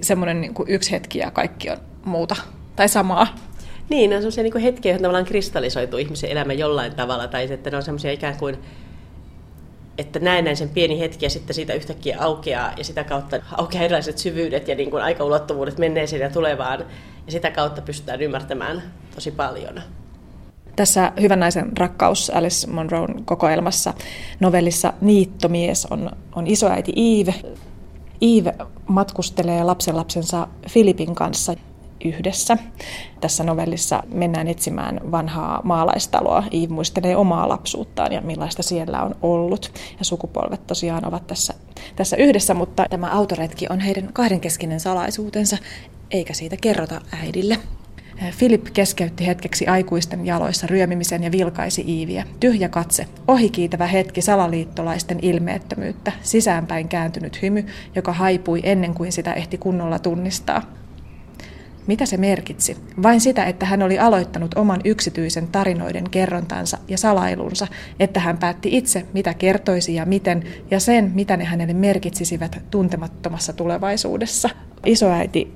[0.00, 2.36] Semmoinen niin kuin yksi hetki ja kaikki on muuta
[2.76, 3.26] tai samaa.
[3.88, 7.70] Niin, ne on semmoisia niin hetkiä, jotka tavallaan kristallisoituu ihmisen elämä jollain tavalla, tai että
[7.70, 8.58] ne on semmoisia ikään kuin
[9.98, 13.84] että näen näin sen pieni hetki ja sitten siitä yhtäkkiä aukeaa ja sitä kautta aukeaa
[13.84, 16.84] erilaiset syvyydet ja niin kuin aikaulottuvuudet menneeseen ja tulevaan
[17.26, 18.82] ja sitä kautta pystytään ymmärtämään
[19.14, 19.82] tosi paljon.
[20.76, 23.94] Tässä Hyvän naisen rakkaus Alice Monroen kokoelmassa
[24.40, 27.34] novellissa Niittomies on, on isoäiti Eve.
[28.20, 28.54] Eve
[28.86, 31.54] matkustelee lapsenlapsensa Filipin kanssa
[32.04, 32.58] yhdessä.
[33.20, 36.44] Tässä novellissa mennään etsimään vanhaa maalaistaloa.
[36.52, 39.72] Iiv muistelee omaa lapsuuttaan ja millaista siellä on ollut.
[39.98, 41.54] Ja sukupolvet tosiaan ovat tässä,
[41.96, 45.56] tässä yhdessä, mutta tämä autoretki on heidän kahdenkeskinen salaisuutensa,
[46.10, 47.58] eikä siitä kerrota äidille.
[48.30, 52.26] Filip keskeytti hetkeksi aikuisten jaloissa ryömimisen ja vilkaisi Iiviä.
[52.40, 59.58] Tyhjä katse, ohikiitävä hetki salaliittolaisten ilmeettömyyttä, sisäänpäin kääntynyt hymy, joka haipui ennen kuin sitä ehti
[59.58, 60.62] kunnolla tunnistaa.
[61.86, 62.76] Mitä se merkitsi?
[63.02, 67.66] Vain sitä, että hän oli aloittanut oman yksityisen tarinoiden kerrontansa ja salailunsa,
[68.00, 73.52] että hän päätti itse, mitä kertoisi ja miten, ja sen, mitä ne hänelle merkitsisivät tuntemattomassa
[73.52, 74.50] tulevaisuudessa.
[74.86, 75.52] Isoäiti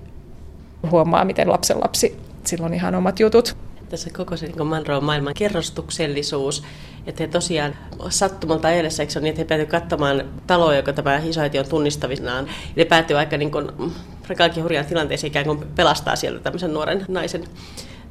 [0.91, 3.57] huomaa, miten lapsen lapsi silloin ihan omat jutut.
[3.89, 6.63] tässä koko se niin Monroe maailman kerrostuksellisuus,
[7.07, 7.75] että he tosiaan
[8.09, 12.47] sattumalta edessä, eikö niin, että he päätyivät katsomaan taloa, joka tämä isoäiti on tunnistavinaan.
[12.77, 13.51] Ne päätyy aika niin
[14.37, 17.45] kaikki hurjaan tilanteeseen ikään kuin pelastaa sieltä tämmöisen nuoren naisen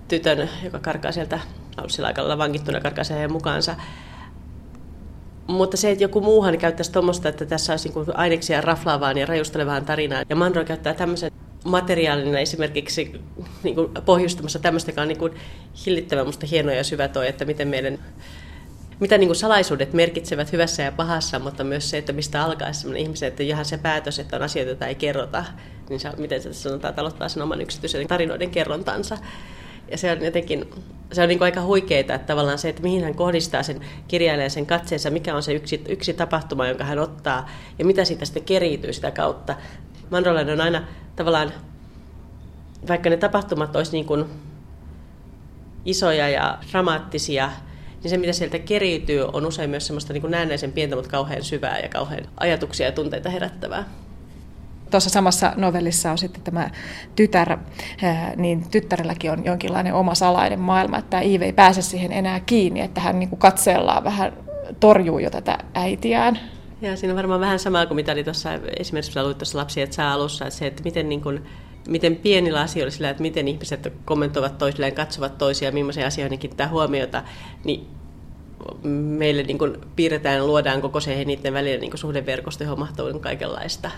[0.08, 1.39] tytön, joka karkaa sieltä,
[1.78, 3.76] ollut sillä aikalla vankittuna, karkaa heidän mukaansa.
[5.47, 9.86] Mutta se, että joku muuhan käyttäisi tuommoista, että tässä olisi niin aineksia raflaavaan ja rajustelevaan
[9.86, 10.26] tarinaan.
[10.30, 11.32] Ja Monroe käyttää tämmöisen
[11.67, 13.21] materiaalina esimerkiksi
[13.63, 15.34] niin kuin pohjustamassa tämmöistä, joka on niin kuin
[16.25, 17.99] musta hienoa ja syvä toi, että miten meidän
[18.99, 23.03] mitä niin kuin salaisuudet merkitsevät hyvässä ja pahassa, mutta myös se, että mistä alkaa sellainen
[23.03, 25.45] ihmisen, että ihan se päätös, että on asioita, joita ei kerrota,
[25.89, 29.17] niin se, miten se sanotaan, että aloittaa sen oman yksityisen tarinoiden kerrontansa.
[29.91, 30.69] Ja se on jotenkin,
[31.12, 34.51] se on niin kuin aika huikeita, että tavallaan se, että mihin hän kohdistaa sen kirjailijan
[34.51, 37.49] sen katseensa, mikä on se yksi, yksi tapahtuma, jonka hän ottaa,
[37.80, 39.56] ja mitä siitä sitten keriytyy sitä kautta.
[40.10, 40.84] Mandolainen on aina
[41.15, 41.52] tavallaan,
[42.88, 44.26] vaikka ne tapahtumat olisi niin kuin
[45.86, 47.52] isoja ja dramaattisia,
[48.04, 51.43] niin se mitä sieltä keriytyy on usein myös semmoista niin kuin näennäisen pientä, mutta kauhean
[51.43, 53.84] syvää ja kauhean ajatuksia ja tunteita herättävää.
[54.91, 56.70] Tuossa samassa novellissa on sitten tämä
[57.15, 57.58] tytär,
[58.36, 63.02] niin tyttärelläkin on jonkinlainen oma salainen maailma, että Iive ei pääse siihen enää kiinni, että
[63.02, 64.34] hän niin kuin katseellaan vähän
[64.80, 66.39] torjuu jo tätä äitiään.
[66.81, 69.95] Ja siinä on varmaan vähän samaa kuin mitä oli tuossa esimerkiksi luit tuossa lapsi, että
[69.95, 71.45] saa alussa, että se, että miten, niin kuin,
[71.87, 77.23] miten pienillä asioilla sillä, että miten ihmiset kommentoivat toisilleen, katsovat toisia, millaisia asioihin kiinnittää huomiota,
[77.63, 77.87] niin
[78.93, 83.91] meille niin kuin piirretään ja luodaan koko se niiden välillä niin suhdeverkosto, johon mahtuu kaikenlaista.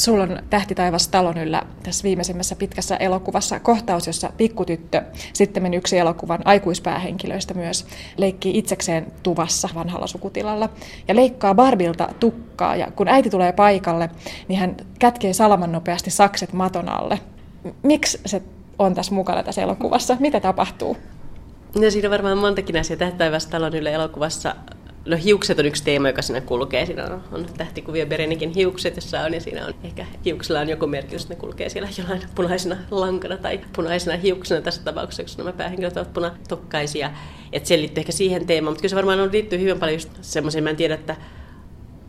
[0.00, 5.98] Sulla on Tähti taivas talon yllä tässä viimeisimmässä pitkässä elokuvassa kohtaus, jossa pikkutyttö, sitten yksi
[5.98, 7.86] elokuvan aikuispäähenkilöistä myös,
[8.16, 10.68] leikkii itsekseen tuvassa vanhalla sukutilalla
[11.08, 14.10] ja leikkaa Barbilta tukkaa ja kun äiti tulee paikalle,
[14.48, 17.20] niin hän kätkee salaman nopeasti sakset maton alle.
[17.82, 18.42] Miksi se
[18.78, 20.16] on tässä mukana tässä elokuvassa?
[20.20, 20.96] Mitä tapahtuu?
[21.78, 23.10] No siinä on varmaan montakin asiaa.
[23.18, 24.54] Taivas talon yllä elokuvassa
[25.04, 26.86] No hiukset on yksi teema, joka siinä kulkee.
[26.86, 30.86] Siinä on, on tähtikuvia Berenikin hiukset, jossa on, ja siinä on ehkä hiuksilla on joku
[30.86, 35.56] merkitys, että ne kulkee siellä jollain punaisena lankana tai punaisena hiuksena tässä tapauksessa, koska nämä
[35.56, 37.10] päähenkilöt ovat punatukkaisia.
[37.52, 40.10] Että se liittyy ehkä siihen teemaan, mutta kyllä se varmaan on liittyy hyvin paljon just
[40.20, 41.16] semmoiseen, mä en tiedä, että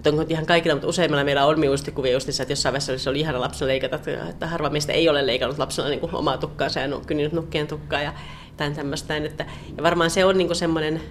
[0.09, 3.67] onko ihan kaikilla, mutta useimmilla meillä on muistikuvia justissa, että jossain vaiheessa oli ihana lapsena
[3.67, 3.99] leikata,
[4.29, 8.01] että harva meistä ei ole leikannut lapsena niin kuin omaa tukkaansa ja kynnyt nukkeen tukkaa
[8.01, 8.13] ja
[8.57, 9.17] tämän tämmöistä.
[9.17, 9.45] Että,
[9.77, 11.01] ja varmaan se on niin semmoinen,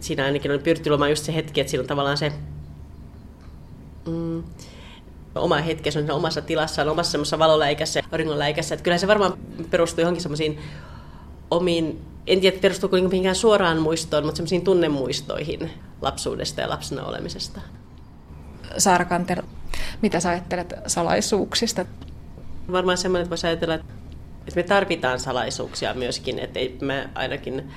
[0.00, 2.32] siinä ainakin on pyritty luomaan just se hetki, että siinä on tavallaan se
[4.06, 4.42] mm,
[5.34, 8.74] oma hetki, se on omassa tilassaan, omassa semmoisessa valoläikässä, auringonläikässä.
[8.74, 9.32] Että kyllä se varmaan
[9.70, 10.58] perustuu johonkin semmoisiin
[11.50, 15.70] omiin, en tiedä perustuuko niinku mihinkään suoraan muistoon, mutta semmoisiin tunnemuistoihin
[16.02, 17.60] lapsuudesta ja lapsena olemisesta.
[18.78, 19.42] Saara Kanter,
[20.02, 21.84] mitä sä ajattelet salaisuuksista?
[22.72, 27.70] Varmaan semmoinen, että voisi ajatella, että me tarvitaan salaisuuksia myöskin, että ei me ainakin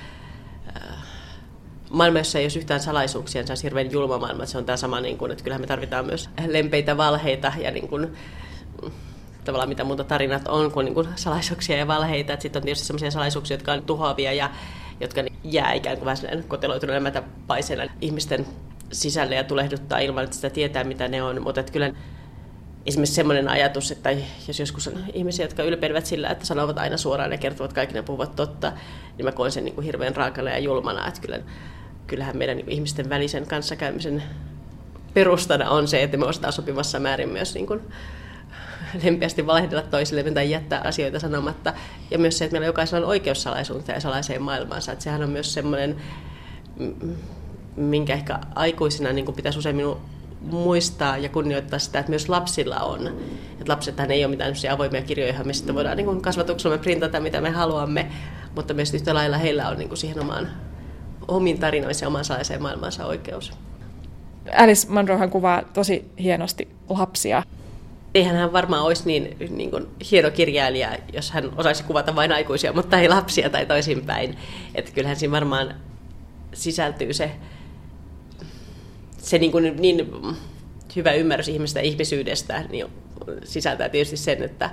[1.94, 4.46] maailma, jossa ei ole yhtään salaisuuksia, se on hirveän julma maailma.
[4.46, 7.88] Se on tämä sama, niin kuin, että kyllähän me tarvitaan myös lempeitä valheita ja niin
[7.88, 8.16] kuin,
[9.44, 12.36] tavallaan mitä muuta tarinat on kuin, niin kuin salaisuuksia ja valheita.
[12.40, 14.50] Sitten on tietysti sellaisia salaisuuksia, jotka on tuhoavia ja
[15.00, 18.46] jotka jää ikään kuin vähän koteloituneena paiseena ihmisten
[18.92, 21.42] sisälle ja tulehduttaa ilman, että sitä tietää, mitä ne on.
[21.42, 21.92] Mutta kyllä
[22.86, 24.10] esimerkiksi sellainen ajatus, että
[24.48, 28.02] jos joskus on ihmisiä, jotka ylpeilevät sillä, että sanovat aina suoraan ja kertovat kaikki ne
[28.02, 28.72] puhuvat totta,
[29.16, 31.40] niin mä koen sen niin kuin hirveän raakana ja julmana, että kyllä
[32.06, 34.22] kyllähän meidän ihmisten välisen kanssakäymisen
[35.14, 37.80] perustana on se, että me osataan sopimassa määrin myös niin kuin
[39.02, 41.72] lempeästi valehdella toisille tai jättää asioita sanomatta.
[42.10, 44.92] Ja myös se, että meillä jokaisella on oikeus salaisuuteen ja salaiseen maailmaansa.
[44.92, 45.96] Että sehän on myös semmoinen,
[47.76, 50.00] minkä ehkä aikuisena niin kuin pitäisi usein minun
[50.40, 53.06] muistaa ja kunnioittaa sitä, että myös lapsilla on.
[53.52, 57.40] Että lapsethan ei ole mitään avoimia kirjoja, joihin me sitten voidaan niin kasvatuksella printata, mitä
[57.40, 58.10] me haluamme,
[58.54, 60.48] mutta myös yhtä lailla heillä on niin kuin siihen omaan
[61.28, 63.52] omiin tarinoihin ja oman salaiseen maailmansa oikeus.
[64.56, 67.42] Alice Munrohan kuvaa tosi hienosti lapsia.
[68.14, 72.72] Eihän hän varmaan olisi niin, niin kuin hieno kirjailija, jos hän osaisi kuvata vain aikuisia,
[72.72, 74.38] mutta ei lapsia tai toisinpäin.
[74.74, 75.74] Että kyllähän siinä varmaan
[76.52, 77.30] sisältyy se,
[79.18, 80.10] se niin, kuin niin
[80.96, 82.86] hyvä ymmärrys ihmistä ja ihmisyydestä, niin
[83.44, 84.70] sisältää tietysti sen, että,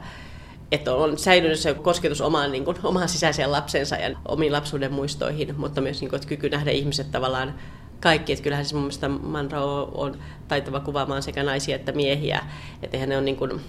[0.71, 5.55] että on säilynyt se kosketus omaan, niin kuin, omaan sisäiseen lapsensa ja omiin lapsuuden muistoihin,
[5.57, 7.55] mutta myös niin kuin, että kyky nähdä ihmiset tavallaan
[7.99, 8.33] kaikki.
[8.33, 12.41] Että kyllähän se mun mielestä Manro on taitava kuvaamaan sekä naisia että miehiä.
[12.83, 13.61] Että eihän ne on niin kuin,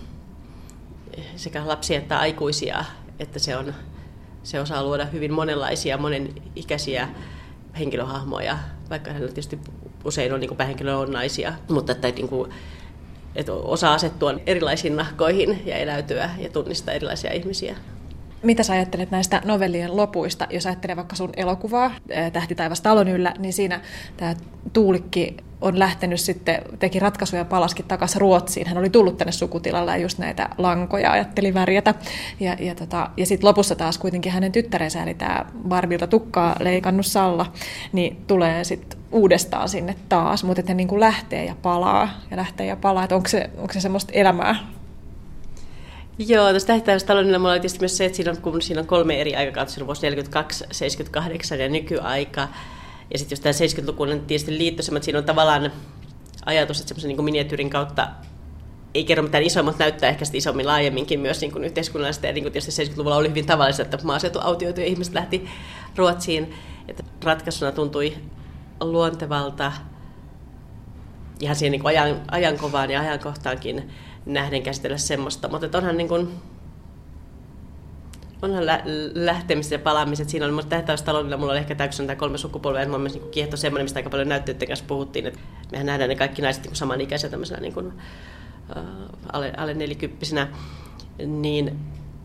[1.37, 2.85] sekä lapsia että aikuisia,
[3.19, 3.75] että se, on,
[4.43, 7.09] se osaa luoda hyvin monenlaisia, monenikäisiä
[7.79, 8.59] henkilöhahmoja,
[8.91, 9.59] vaikka hänellä tietysti
[10.05, 12.51] usein on niin kuin päähenkilö on naisia, mutta että niin kuin,
[13.37, 17.77] että osaa asettua erilaisiin nahkoihin ja eläytyä ja tunnistaa erilaisia ihmisiä.
[18.43, 20.47] Mitä sä ajattelet näistä novellien lopuista?
[20.51, 21.91] Jos ajattelee vaikka sun elokuvaa,
[22.33, 23.81] Tähti taivas talon yllä, niin siinä
[24.17, 24.35] tämä
[24.73, 28.67] Tuulikki on lähtenyt sitten, teki ratkaisuja ja palaskin takaisin Ruotsiin.
[28.67, 31.95] Hän oli tullut tänne sukutilalle ja just näitä lankoja ajatteli värjätä.
[32.41, 37.07] Ja, ja, tota, ja sitten lopussa taas kuitenkin hänen tyttärensä, eli tämä Barbilta tukkaa leikannut
[37.07, 37.53] Salla,
[37.93, 42.37] niin tulee sitten uudestaan sinne taas, mutta että ne niin kuin lähtee ja palaa ja
[42.37, 43.05] lähtee ja palaa.
[43.05, 44.57] Että onko se, onko se semmoista elämää
[46.19, 48.87] Joo, tuossa tähtäimessä talonilla mulla oli tietysti myös se, että siinä on, kun siinä on
[48.87, 52.49] kolme eri aikakautta, siinä on vuosi 42, 78 ja nykyaika.
[53.13, 55.73] Ja sitten jos tämä 70-luku on tietysti liittoisemmat, että siinä on tavallaan
[56.47, 58.09] ajatus, että semmoisen niin miniatyyrin kautta
[58.95, 62.27] ei kerro mitään isoa, mutta näyttää ehkä sitä isommin laajemminkin myös niin kuin yhteiskunnallista.
[62.27, 64.39] Ja niin kuin tietysti 70-luvulla oli hyvin tavallista, että maaseutu
[64.77, 65.49] ja ihmiset lähti
[65.97, 66.55] Ruotsiin.
[66.89, 68.15] Että ratkaisuna tuntui
[68.81, 69.73] luontevalta
[71.41, 73.91] ihan siihen niin ajan, ajankovaan ja ajankohtaankin
[74.27, 75.49] nähden käsitellä semmoista.
[75.49, 76.29] Mutta onhan niin kuin,
[78.43, 78.83] onhan lä-
[79.15, 80.29] lähtemiset ja palaamiset.
[80.29, 83.85] Siinä oli tähtäystaloudella, mulla oli ehkä täysin tämä kolme sukupolvea, että myös niin kiehto semmoinen,
[83.85, 85.41] mistä aika paljon näyttöiden kanssa puhuttiin, että
[85.73, 88.83] mehän nähdään ne kaikki naiset niin samanikäisiä tämmöisenä niin kuin, uh,
[89.33, 90.49] alle, alle nelikymppisenä,
[91.27, 91.79] niin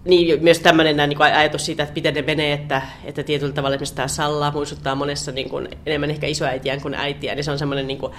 [0.06, 3.76] niin, myös tämmöinen niin kuin ajatus siitä, että miten ne menee, että, että tietyllä tavalla
[3.76, 7.60] esimerkiksi tämä Salla muistuttaa monessa niin kuin, enemmän ehkä isoäitiään kuin äitiä, niin se on
[7.60, 8.14] semmoinen niin kuin,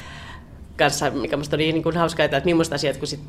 [0.79, 3.21] kanssa, mikä minusta oli niin kuin hauskaa, että millaista asiat, kun sit,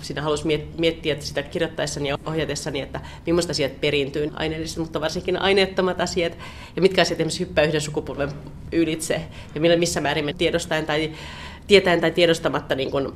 [0.00, 5.42] siinä halusi miettiä että sitä kirjoittaessani ja ohjatessani, että millaista asiat periintyy aineellisesti, mutta varsinkin
[5.42, 6.38] aineettomat asiat,
[6.76, 8.30] ja mitkä asiat esimerkiksi hyppää yhden sukupolven
[8.72, 9.22] ylitse,
[9.54, 11.12] ja missä määrin me tiedostaen tai
[11.66, 13.12] tietäen tai tiedostamatta niin kuin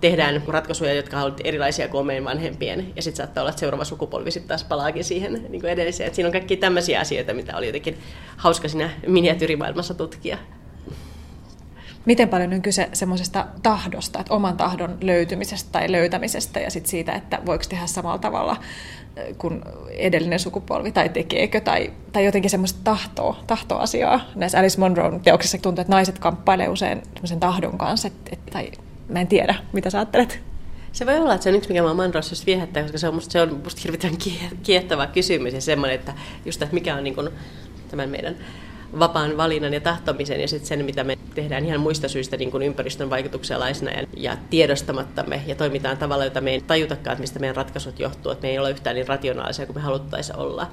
[0.00, 4.30] tehdään ratkaisuja, jotka ovat erilaisia kuin meidän vanhempien, ja sitten saattaa olla, että seuraava sukupolvi
[4.30, 6.06] sitten taas palaakin siihen niin kuin edelliseen.
[6.06, 7.98] Et siinä on kaikki tämmöisiä asioita, mitä oli jotenkin
[8.36, 10.38] hauska siinä miniatyyrimaailmassa tutkia.
[12.06, 17.12] Miten paljon on kyse semmoisesta tahdosta, että oman tahdon löytymisestä tai löytämisestä ja sitten siitä,
[17.12, 18.56] että voiko tehdä samalla tavalla
[19.38, 24.20] kuin edellinen sukupolvi tai tekeekö tai, tai jotenkin semmoista tahtoa, tahtoasiaa.
[24.34, 28.70] Näissä Alice Monroe teoksissa tuntuu, että naiset kamppailee usein semmoisen tahdon kanssa, että, että, tai
[29.08, 30.40] mä en tiedä, mitä sä ajattelet.
[30.92, 33.14] Se voi olla, että se on yksi, mikä minua Monroessa just viehättää, koska se on
[33.14, 34.16] musta, se on musta hirvittävän
[34.62, 36.14] kiehtova kysymys ja semmoinen, että
[36.44, 37.28] just, että mikä on niin kuin
[37.90, 38.36] tämän meidän
[38.98, 42.62] vapaan valinnan ja tahtomisen ja sitten sen, mitä me tehdään ihan muista syistä niin kuin
[42.62, 47.38] ympäristön vaikutuksia laisena ja, ja tiedostamattamme ja toimitaan tavalla, jota me ei tajutakaan, että mistä
[47.38, 50.70] meidän ratkaisut johtuu, että me ei ole yhtään niin rationaalisia kuin me haluttaisiin olla.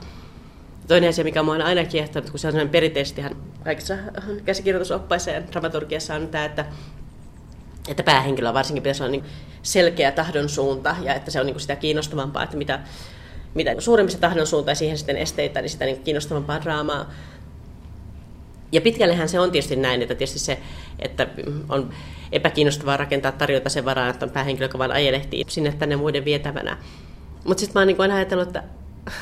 [0.87, 3.23] Toinen asia, mikä minua on aina kiehtonut, kun se on perinteisesti
[3.63, 3.97] kaikissa
[4.45, 6.65] käsikirjoitusoppaissa ja dramaturgiassa on tämä, että,
[7.87, 9.23] että päähenkilöllä varsinkin pitäisi olla niin
[9.63, 12.79] selkeä tahdon suunta ja että se on niin sitä kiinnostavampaa, että mitä,
[13.53, 13.71] mitä
[14.07, 17.11] se tahdon suunta ja siihen sitten esteitä, niin sitä niin kiinnostavampaa draamaa
[18.73, 20.59] ja pitkällehän se on tietysti näin, että tietysti se,
[20.99, 21.27] että
[21.69, 21.89] on
[22.31, 26.77] epäkiinnostavaa rakentaa tarjota sen varaan, että on päähenkilö, joka vaan ajelehtii sinne tänne muiden vietävänä.
[27.43, 28.63] Mutta sitten mä oon niin ajatellut, että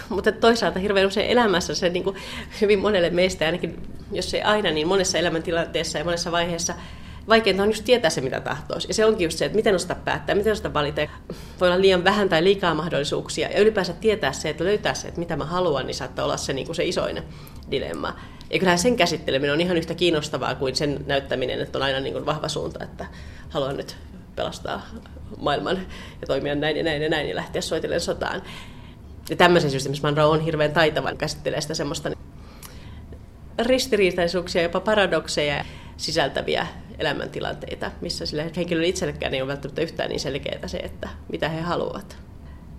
[0.10, 2.16] mutta toisaalta hirveän usein elämässä se niin kuin
[2.62, 3.80] hyvin monelle meistä, ainakin
[4.12, 6.74] jos ei aina, niin monessa elämäntilanteessa ja monessa vaiheessa
[7.28, 8.88] vaikeinta on just tietää se, mitä tahtoisi.
[8.88, 11.02] Ja se onkin just se, että miten osata päättää, miten osata valita.
[11.60, 13.50] Voi olla liian vähän tai liikaa mahdollisuuksia.
[13.50, 16.54] Ja ylipäänsä tietää se, että löytää se, että mitä mä haluan, niin saattaa olla se,
[16.54, 17.22] niin kuin se isoin
[17.72, 18.16] dilemma.
[18.54, 22.14] Ja kyllähän sen käsitteleminen on ihan yhtä kiinnostavaa kuin sen näyttäminen, että on aina niin
[22.14, 23.06] kuin vahva suunta, että
[23.50, 23.98] haluan nyt
[24.36, 24.82] pelastaa
[25.38, 25.78] maailman
[26.22, 28.42] ja toimia näin ja näin ja näin ja lähteä soitellen sotaan.
[29.30, 32.12] Ja tämmöisen syystä, missä Monroe on hirveän taitavan, käsittelee sitä semmoista
[33.60, 35.66] ristiriitaisuuksia, jopa paradokseja
[35.98, 36.68] sisältäviä
[37.00, 41.62] elämäntilanteita, missä sille henkilölle itsellekään ei ole välttämättä yhtään niin selkeää se, että mitä he
[41.62, 42.18] haluavat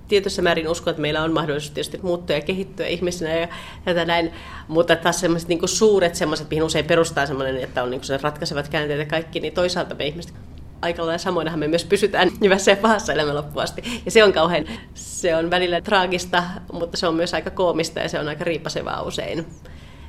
[0.08, 3.48] tietyssä määrin uskon, että meillä on mahdollisuus tietysti muuttua ja kehittyä ihmisenä ja
[3.84, 4.32] tätä näin,
[4.68, 8.68] mutta taas sellaiset niin suuret semmoiset, mihin usein perustaa semmoinen, että on niin se ratkaisevat
[8.68, 10.34] käänteet ja kaikki, niin toisaalta me ihmiset
[10.82, 13.82] aika lailla samoinhan me myös pysytään hyvässä ja pahassa elämän loppuasti.
[14.04, 18.08] Ja se on kauhean, se on välillä traagista, mutta se on myös aika koomista ja
[18.08, 19.46] se on aika riipasevaa usein.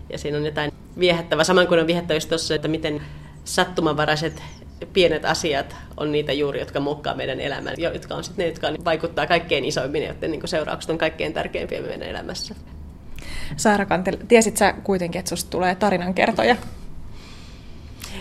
[0.09, 3.01] Ja siinä on jotain viehättävää, saman kuin on viehättävää tuossa, että miten
[3.43, 4.43] sattumanvaraiset
[4.93, 9.27] pienet asiat on niitä juuri, jotka muokkaa meidän elämän, jotka on sitten ne, jotka vaikuttaa
[9.27, 12.55] kaikkein isoimmin, joten niin seuraukset on kaikkein tärkeimpiä meidän elämässä.
[13.57, 16.55] Saara Kantel, tiesit sä kuitenkin, että susta tulee tarinankertoja?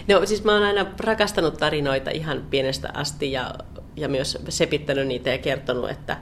[0.09, 3.55] No siis mä oon aina rakastanut tarinoita ihan pienestä asti ja,
[3.97, 6.17] ja myös sepittänyt niitä ja kertonut, että,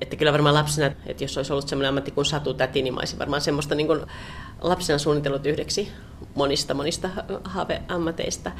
[0.00, 3.18] että kyllä varmaan lapsena, että jos olisi ollut sellainen ammatti kuin satutäti, niin mä olisin
[3.18, 3.88] varmaan semmoista niin
[4.60, 5.92] lapsena suunnitellut yhdeksi
[6.34, 7.08] monista monista
[7.44, 8.52] haaveammateista.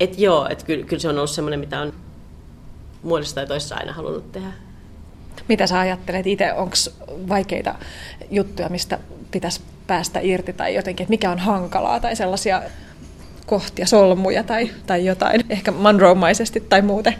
[0.00, 1.92] Et joo, että kyllä, kyllä se on ollut semmoinen, mitä on
[3.02, 4.48] muodossa tai toisessa aina halunnut tehdä.
[5.48, 6.74] Mitä sä ajattelet itse, onko
[7.28, 7.74] vaikeita
[8.30, 8.98] juttuja, mistä
[9.30, 12.62] pitäisi päästä irti tai jotenkin, että mikä on hankalaa tai sellaisia
[13.46, 17.14] kohtia, solmuja tai, tai jotain, ehkä Monroe-maisesti tai muuten?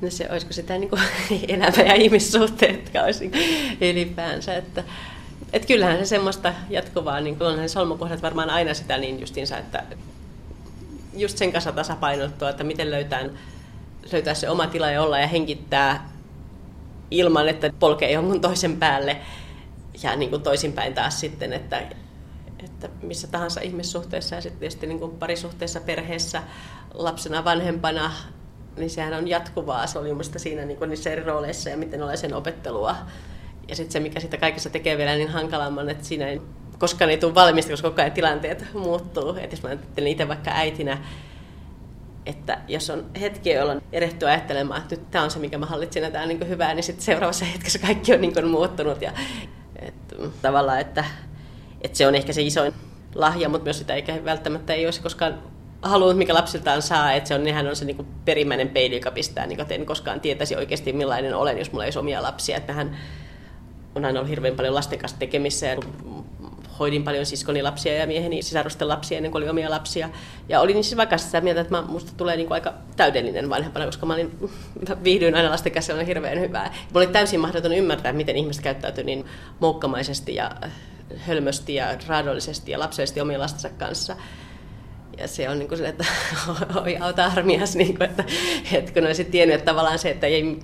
[0.00, 1.02] No se, olisiko sitä niin kuin
[1.48, 3.30] elämä ja ihmissuhteet, jotka olisi
[3.80, 4.56] ylipäänsä.
[4.56, 4.84] Että,
[5.52, 9.82] että kyllähän se semmoista jatkuvaa, niin kuin onhan solmukohdat varmaan aina sitä niin justiinsa, että
[11.16, 13.24] just sen kanssa tasapainottua, että miten löytää,
[14.12, 16.08] löytää se oma tila ja olla ja hengittää
[17.10, 19.16] ilman, että polkee jonkun toisen päälle
[20.02, 21.82] ja niin kuin toisinpäin taas sitten, että,
[22.64, 26.42] että missä tahansa ihmissuhteessa ja sitten tietysti niin kuin parisuhteessa, perheessä,
[26.94, 28.12] lapsena, vanhempana,
[28.76, 32.34] niin sehän on jatkuvaa soljumista siinä niin kuin niissä eri rooleissa ja miten olen sen
[32.34, 32.96] opettelua.
[33.68, 36.40] Ja sitten se, mikä sitä kaikessa tekee vielä niin hankalamman, että siinä ei
[36.78, 39.36] koskaan ei tule valmista, koska koko ajan tilanteet muuttuu.
[39.40, 40.98] Et jos mä ajattelen itse vaikka äitinä,
[42.26, 46.02] että jos on hetki, jolloin erehtyy ajattelemaan, että nyt tämä on se, mikä mä hallitsin
[46.02, 49.02] ja tämä on niin hyvää, niin sitten seuraavassa hetkessä kaikki on niin muuttunut.
[49.02, 49.12] Ja,
[49.76, 49.94] et,
[50.42, 51.04] tavallaan, että,
[51.80, 52.74] että se on ehkä se isoin
[53.14, 55.38] lahja, mutta myös sitä eikä välttämättä ei olisi koskaan
[55.82, 59.46] halunnut, mikä lapsiltaan saa, että se on, nehän on se niin perimmäinen peili, joka pistää,
[59.46, 62.56] niin että en koskaan tietäisi oikeasti millainen olen, jos mulla ei olisi omia lapsia.
[62.56, 62.96] Että hän
[63.94, 65.76] on aina ollut hirveän paljon lasten kanssa tekemissä ja
[66.78, 70.10] hoidin paljon siskoni lapsia ja mieheni sisarusten lapsia ennen kuin oli omia lapsia.
[70.48, 73.86] Ja olin niin siis vaikka sitä mieltä, että minusta tulee niin kuin aika täydellinen vanhempana,
[73.86, 74.38] koska mä, olin,
[74.88, 76.74] mä viihdyin aina lasten on hirveän hyvää.
[76.92, 79.24] Mulla oli täysin mahdoton ymmärtää, miten ihmiset käyttäytyy niin
[79.60, 80.50] moukkamaisesti ja
[81.16, 84.16] hölmösti ja raadollisesti ja lapsellisesti omien lastensa kanssa.
[85.18, 86.04] Ja se on niin kuin että
[86.82, 88.24] oi auta armias, niin kuin, että,
[88.72, 90.58] että kun olisit tiennyt, että tavallaan se, että ei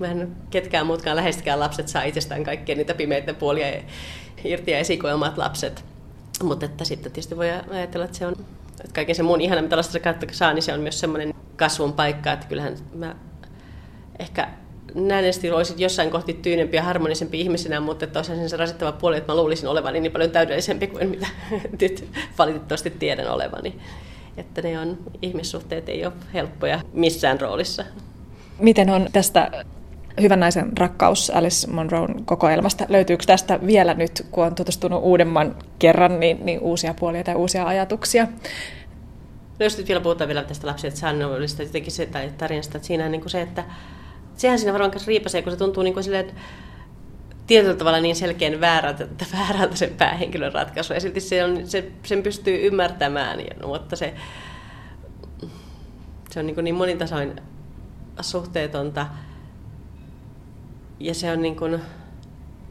[0.49, 3.67] ketkään muutkaan lähestikään lapset saa itsestään kaikkea niitä pimeitä puolia
[4.43, 5.90] irti ja esikoimat lapset.
[6.43, 8.33] Mutta että sitten tietysti voi ajatella, että se on,
[8.79, 11.93] että kaiken se muun ihana, mitä lasta kautta saa, niin se on myös semmoinen kasvun
[11.93, 13.15] paikka, että kyllähän mä
[14.19, 14.47] ehkä
[14.95, 19.31] näin olisit jossain kohti tyynempi ja harmonisempi ihmisenä, mutta että olisi se rasittava puoli, että
[19.31, 21.27] mä luulisin olevani niin paljon täydellisempi kuin mitä
[21.81, 23.75] nyt valitettavasti tiedän olevani.
[24.37, 27.85] Että ne on, ihmissuhteet ei ole helppoja missään roolissa.
[28.59, 29.65] Miten on tästä
[30.21, 32.85] Hyvän naisen rakkaus Alice Monroen kokoelmasta.
[32.89, 37.67] Löytyykö tästä vielä nyt, kun on tutustunut uudemman kerran, niin, niin uusia puolia tai uusia
[37.67, 38.27] ajatuksia?
[39.59, 43.09] No jos nyt vielä puhutaan vielä tästä lapsista sanollista jotenkin se tai tarinasta, että siinä
[43.09, 43.63] niin kuin se, että
[44.35, 46.41] sehän siinä varmaan riipasee, kun se tuntuu niin kuin silleen, että
[47.47, 50.93] tietyllä tavalla niin selkeän väärältä, että väärältä sen päähenkilön ratkaisu.
[50.93, 54.13] Ja silti se on, se, sen pystyy ymmärtämään, ja, mutta se,
[56.29, 57.41] se on niin, niin monitasoin
[58.21, 59.07] suhteetonta
[61.01, 61.81] ja se on niin kuin,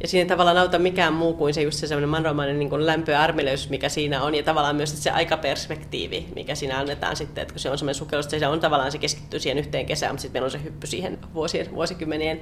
[0.03, 3.13] ja siinä ei tavallaan auta mikään muu kuin se just se semmoinen manromainen niin lämpö
[3.13, 3.29] ja
[3.71, 7.71] mikä siinä on, ja tavallaan myös se aikaperspektiivi, mikä siinä annetaan sitten, että kun se
[7.71, 10.61] on semmoinen sukellus, se on tavallaan, se keskittyy siihen yhteen kesään, mutta sitten meillä on
[10.61, 12.41] se hyppy siihen vuosien, vuosikymmenien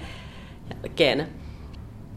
[0.75, 1.29] jälkeen.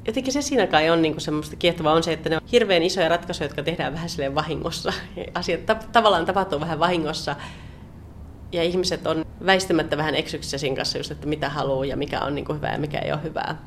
[0.07, 2.84] Jotenkin se siinä kai on niin kuin semmoista kiehtovaa on se, että ne on hirveän
[2.84, 4.93] isoja ratkaisuja, jotka tehdään vähän silleen vahingossa.
[5.34, 7.36] Asiat ta- tavallaan tapahtuu vähän vahingossa,
[8.52, 12.36] ja ihmiset on väistämättä vähän eksyksissä siinä kanssa just, että mitä haluaa ja mikä on
[12.36, 13.58] niin kuin hyvää ja mikä ei ole hyvää.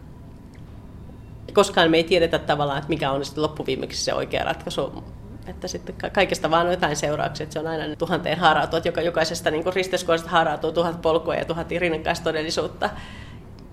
[1.52, 5.04] Koskaan me ei tiedetä tavallaan, että mikä on sitten loppuviimeksi se oikea ratkaisu.
[5.46, 9.00] Että sitten kaikesta vaan on jotain seurauksia, että se on aina tuhanteen haarautua, että joka,
[9.00, 12.90] jokaisesta niin risteskuolesta haarautuu tuhat polkua ja tuhat rinnakkaistodellisuutta.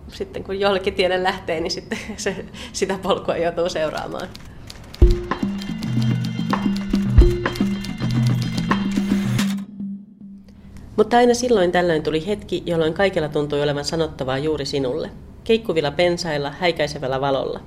[0.07, 4.27] Sitten kun jollekin tielle lähtee, niin sitten se, sitä polkua joutuu seuraamaan.
[10.97, 15.09] Mutta aina silloin tällöin tuli hetki, jolloin kaikella tuntui olevan sanottavaa juuri sinulle.
[15.43, 17.59] Keikkuvilla pensailla, häikäisevällä valolla.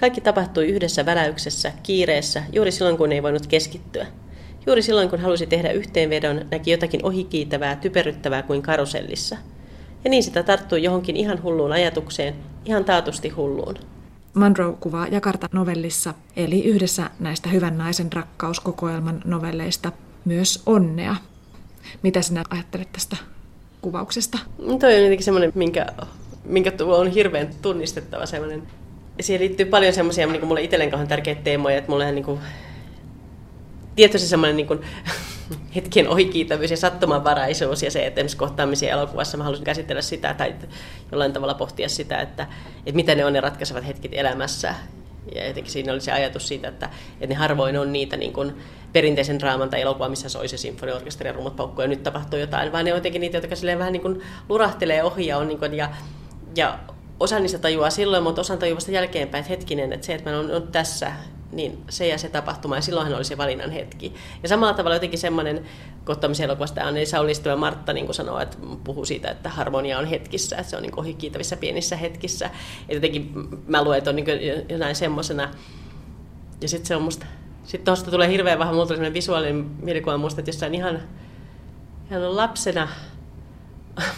[0.00, 4.06] Kaikki tapahtui yhdessä väläyksessä, kiireessä, juuri silloin kun ei voinut keskittyä.
[4.66, 9.36] Juuri silloin kun halusi tehdä yhteenvedon, näki jotakin ohikiitävää, typeryttävää kuin karusellissa.
[10.04, 13.74] Ja niin sitä tarttui johonkin ihan hulluun ajatukseen, ihan taatusti hulluun.
[14.34, 19.92] Monroe kuvaa Jakarta-novellissa, eli yhdessä näistä hyvän naisen rakkauskokoelman novelleista,
[20.24, 21.16] myös onnea,
[22.02, 23.16] mitä sinä ajattelet tästä
[23.80, 24.38] kuvauksesta?
[24.58, 25.86] No toi on jotenkin semmoinen, minkä,
[26.44, 28.62] minkä on hirveän tunnistettava semmoinen.
[29.20, 32.40] Siihen liittyy paljon semmoisia niin mulle itselleen tärkeitä teemoja, että mulle niin kuin,
[33.96, 34.80] tietysti semmoinen niin kuin,
[35.76, 40.54] hetken ohikiitävyys ja sattumanvaraisuus ja se, että esimerkiksi kohtaamisia elokuvassa mä halusin käsitellä sitä tai
[41.12, 42.46] jollain tavalla pohtia sitä, että,
[42.86, 44.74] että mitä ne on ne ratkaisevat hetket elämässä
[45.34, 48.52] ja jotenkin siinä oli se ajatus siitä, että, että ne harvoin on niitä niin kuin
[48.92, 52.72] perinteisen draaman tai elokuva, missä soi se sinfoniorkesteri ja rummut paukkuu ja nyt tapahtuu jotain,
[52.72, 55.74] vaan ne on jotenkin niitä, jotka vähän niin kuin lurahtelee ohi ja, on niin kuin,
[55.74, 55.90] ja,
[56.56, 56.78] ja
[57.20, 60.38] osa niistä tajuaa silloin, mutta osan tajuaa vasta jälkeenpäin, että hetkinen, että se, että mä
[60.38, 61.12] olen tässä
[61.56, 64.14] niin se ja se tapahtuma, ja silloinhan oli se valinnan hetki.
[64.42, 65.64] Ja samalla tavalla jotenkin semmoinen
[66.04, 70.06] kohtaamisen elokuvasta Anneli Saulistava ja Martta niin kuin sanoo, että puhuu siitä, että harmonia on
[70.06, 72.50] hetkissä, että se on niin ohikiitävissä pienissä hetkissä.
[72.88, 73.32] Ja jotenkin
[73.66, 74.26] mä luen, että on niin
[74.68, 75.50] jonain semmoisena.
[76.60, 77.26] Ja sitten se on musta,
[77.64, 81.02] sitten tuosta tulee hirveän vähän, mulla tuli visuaalinen mielikuva musta, että jossain ihan,
[82.10, 82.88] ihan lapsena,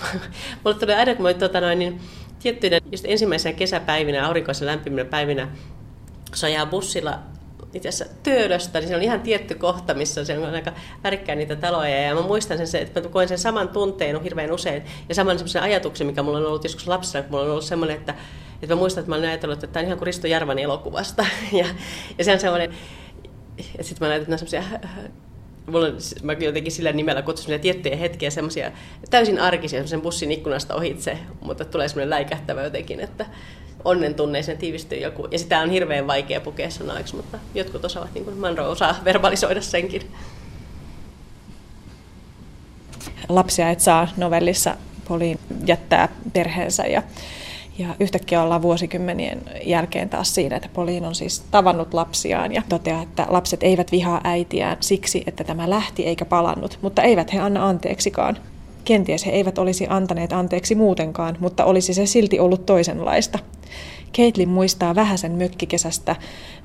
[0.64, 2.01] mulle tuli aina, kun mä, tota noin, niin
[2.39, 5.49] tiettyinä just ensimmäisenä kesäpäivinä, aurinkoisen lämpiminä päivinä,
[6.37, 7.18] jos ajaa bussilla
[7.74, 10.72] itse asiassa Töölöstä, niin se on ihan tietty kohta, missä se on aika
[11.05, 12.03] värikkää niitä taloja.
[12.03, 15.62] Ja mä muistan sen, että mä koen sen saman tunteen hirveän usein ja saman semmoisen
[15.62, 18.14] ajatuksen, mikä mulla on ollut joskus lapsena, kun mulla on ollut semmoinen, että,
[18.62, 21.26] että mä muistan, että mä olen ajatellut, että tämä on ihan kuin Risto Jarvan elokuvasta.
[21.53, 21.66] Ja,
[22.18, 22.70] ja se on semmoinen,
[23.59, 24.78] että sitten mä näytän, että semmoisia
[25.66, 28.72] mulla on, mä jotenkin sillä nimellä kutsun tiettyjä hetkiä, semmoisia
[29.11, 33.26] täysin arkisia, sen bussin ikkunasta ohitse, mutta tulee semmoinen läikähtävä jotenkin, että
[33.87, 35.28] onnen tunneeseen tiivistyy joku.
[35.30, 39.61] Ja sitä on hirveän vaikea pukea sanoiksi, mutta jotkut osaavat, niin kuin Manro osaa verbalisoida
[39.61, 40.03] senkin.
[43.28, 44.76] Lapsia et saa novellissa
[45.09, 47.03] Poliin jättää perheensä ja
[47.78, 53.03] ja yhtäkkiä ollaan vuosikymmenien jälkeen taas siinä, että Poliin on siis tavannut lapsiaan ja toteaa,
[53.03, 57.68] että lapset eivät vihaa äitiään siksi, että tämä lähti eikä palannut, mutta eivät he anna
[57.68, 58.39] anteeksikaan.
[58.84, 63.39] Kenties he eivät olisi antaneet anteeksi muutenkaan, mutta olisi se silti ollut toisenlaista.
[64.17, 66.17] Caitlin muistaa vähäsen mökkikesästä,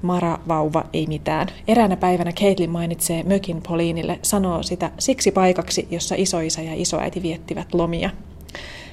[0.01, 1.47] Mara vauva ei mitään.
[1.67, 7.73] Eräänä päivänä Caitlin mainitsee mökin Poliinille, sanoo sitä siksi paikaksi, jossa isoisä ja isoäiti viettivät
[7.73, 8.09] lomia.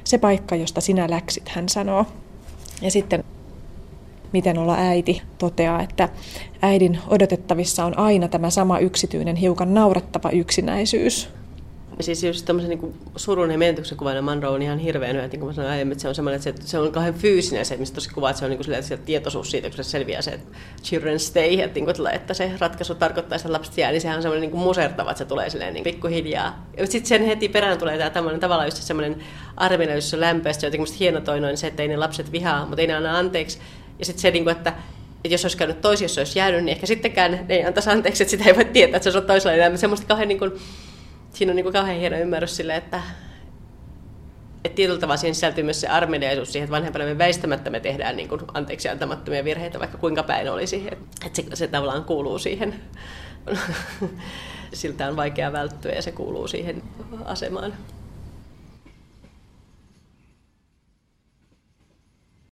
[0.05, 2.07] Se paikka, josta sinä läksit, hän sanoo.
[2.83, 3.25] Ja sitten
[4.33, 6.09] miten olla äiti, toteaa, että
[6.63, 11.29] äidin odotettavissa on aina tämä sama yksityinen, hiukan naurettava yksinäisyys.
[12.01, 15.47] Siis just tämmöisen niin surun ja menetyksen kuvainen Monroe on ihan hirveän hyvä, niin kuin
[15.47, 17.95] mä sanoin aiemmin, että se on semmoinen, että se, se on kauhean fyysinen se, mistä
[17.95, 20.57] tosi kuvaa, että se on niin kuin se tietoisuus siitä, kun se selviää se, että
[20.83, 24.23] children stay, että, niin kuin, että se ratkaisu tarkoittaa, että lapset jää, niin sehän on
[24.23, 26.67] semmoinen niin kuin musertava, että se tulee silleen niin pikkuhiljaa.
[26.77, 29.17] Ja sitten sen heti perään tulee tämä tämmöinen tavallaan just semmoinen
[29.57, 32.95] armina, jossa on lämpöistä, jotenkin hienotoinoinen se, että ei ne lapset vihaa, mutta ei ne
[32.95, 33.59] anna anteeksi.
[33.99, 34.73] Ja sitten se, niin kuin, että
[35.25, 38.23] että jos olisi käynyt toisi, jos olisi jäänyt, niin ehkä sittenkään ne ei antaisi anteeksi,
[38.23, 39.77] että sitä ei voi tietää, että se on toisella elämä.
[39.77, 40.53] Semmoista kauhean niin kuin,
[41.39, 43.03] siinä on niin kuin kauhean hieno ymmärrys sille, että,
[44.65, 48.17] että tietyllä tavalla siihen sisältyy myös se armeliaisuus siihen, että vanhempana me väistämättä me tehdään
[48.17, 50.89] niin kuin anteeksi antamattomia virheitä, vaikka kuinka päin olisi.
[51.27, 52.75] Että se, se tavallaan kuuluu siihen,
[54.73, 56.83] siltä on vaikea välttyä ja se kuuluu siihen
[57.25, 57.75] asemaan.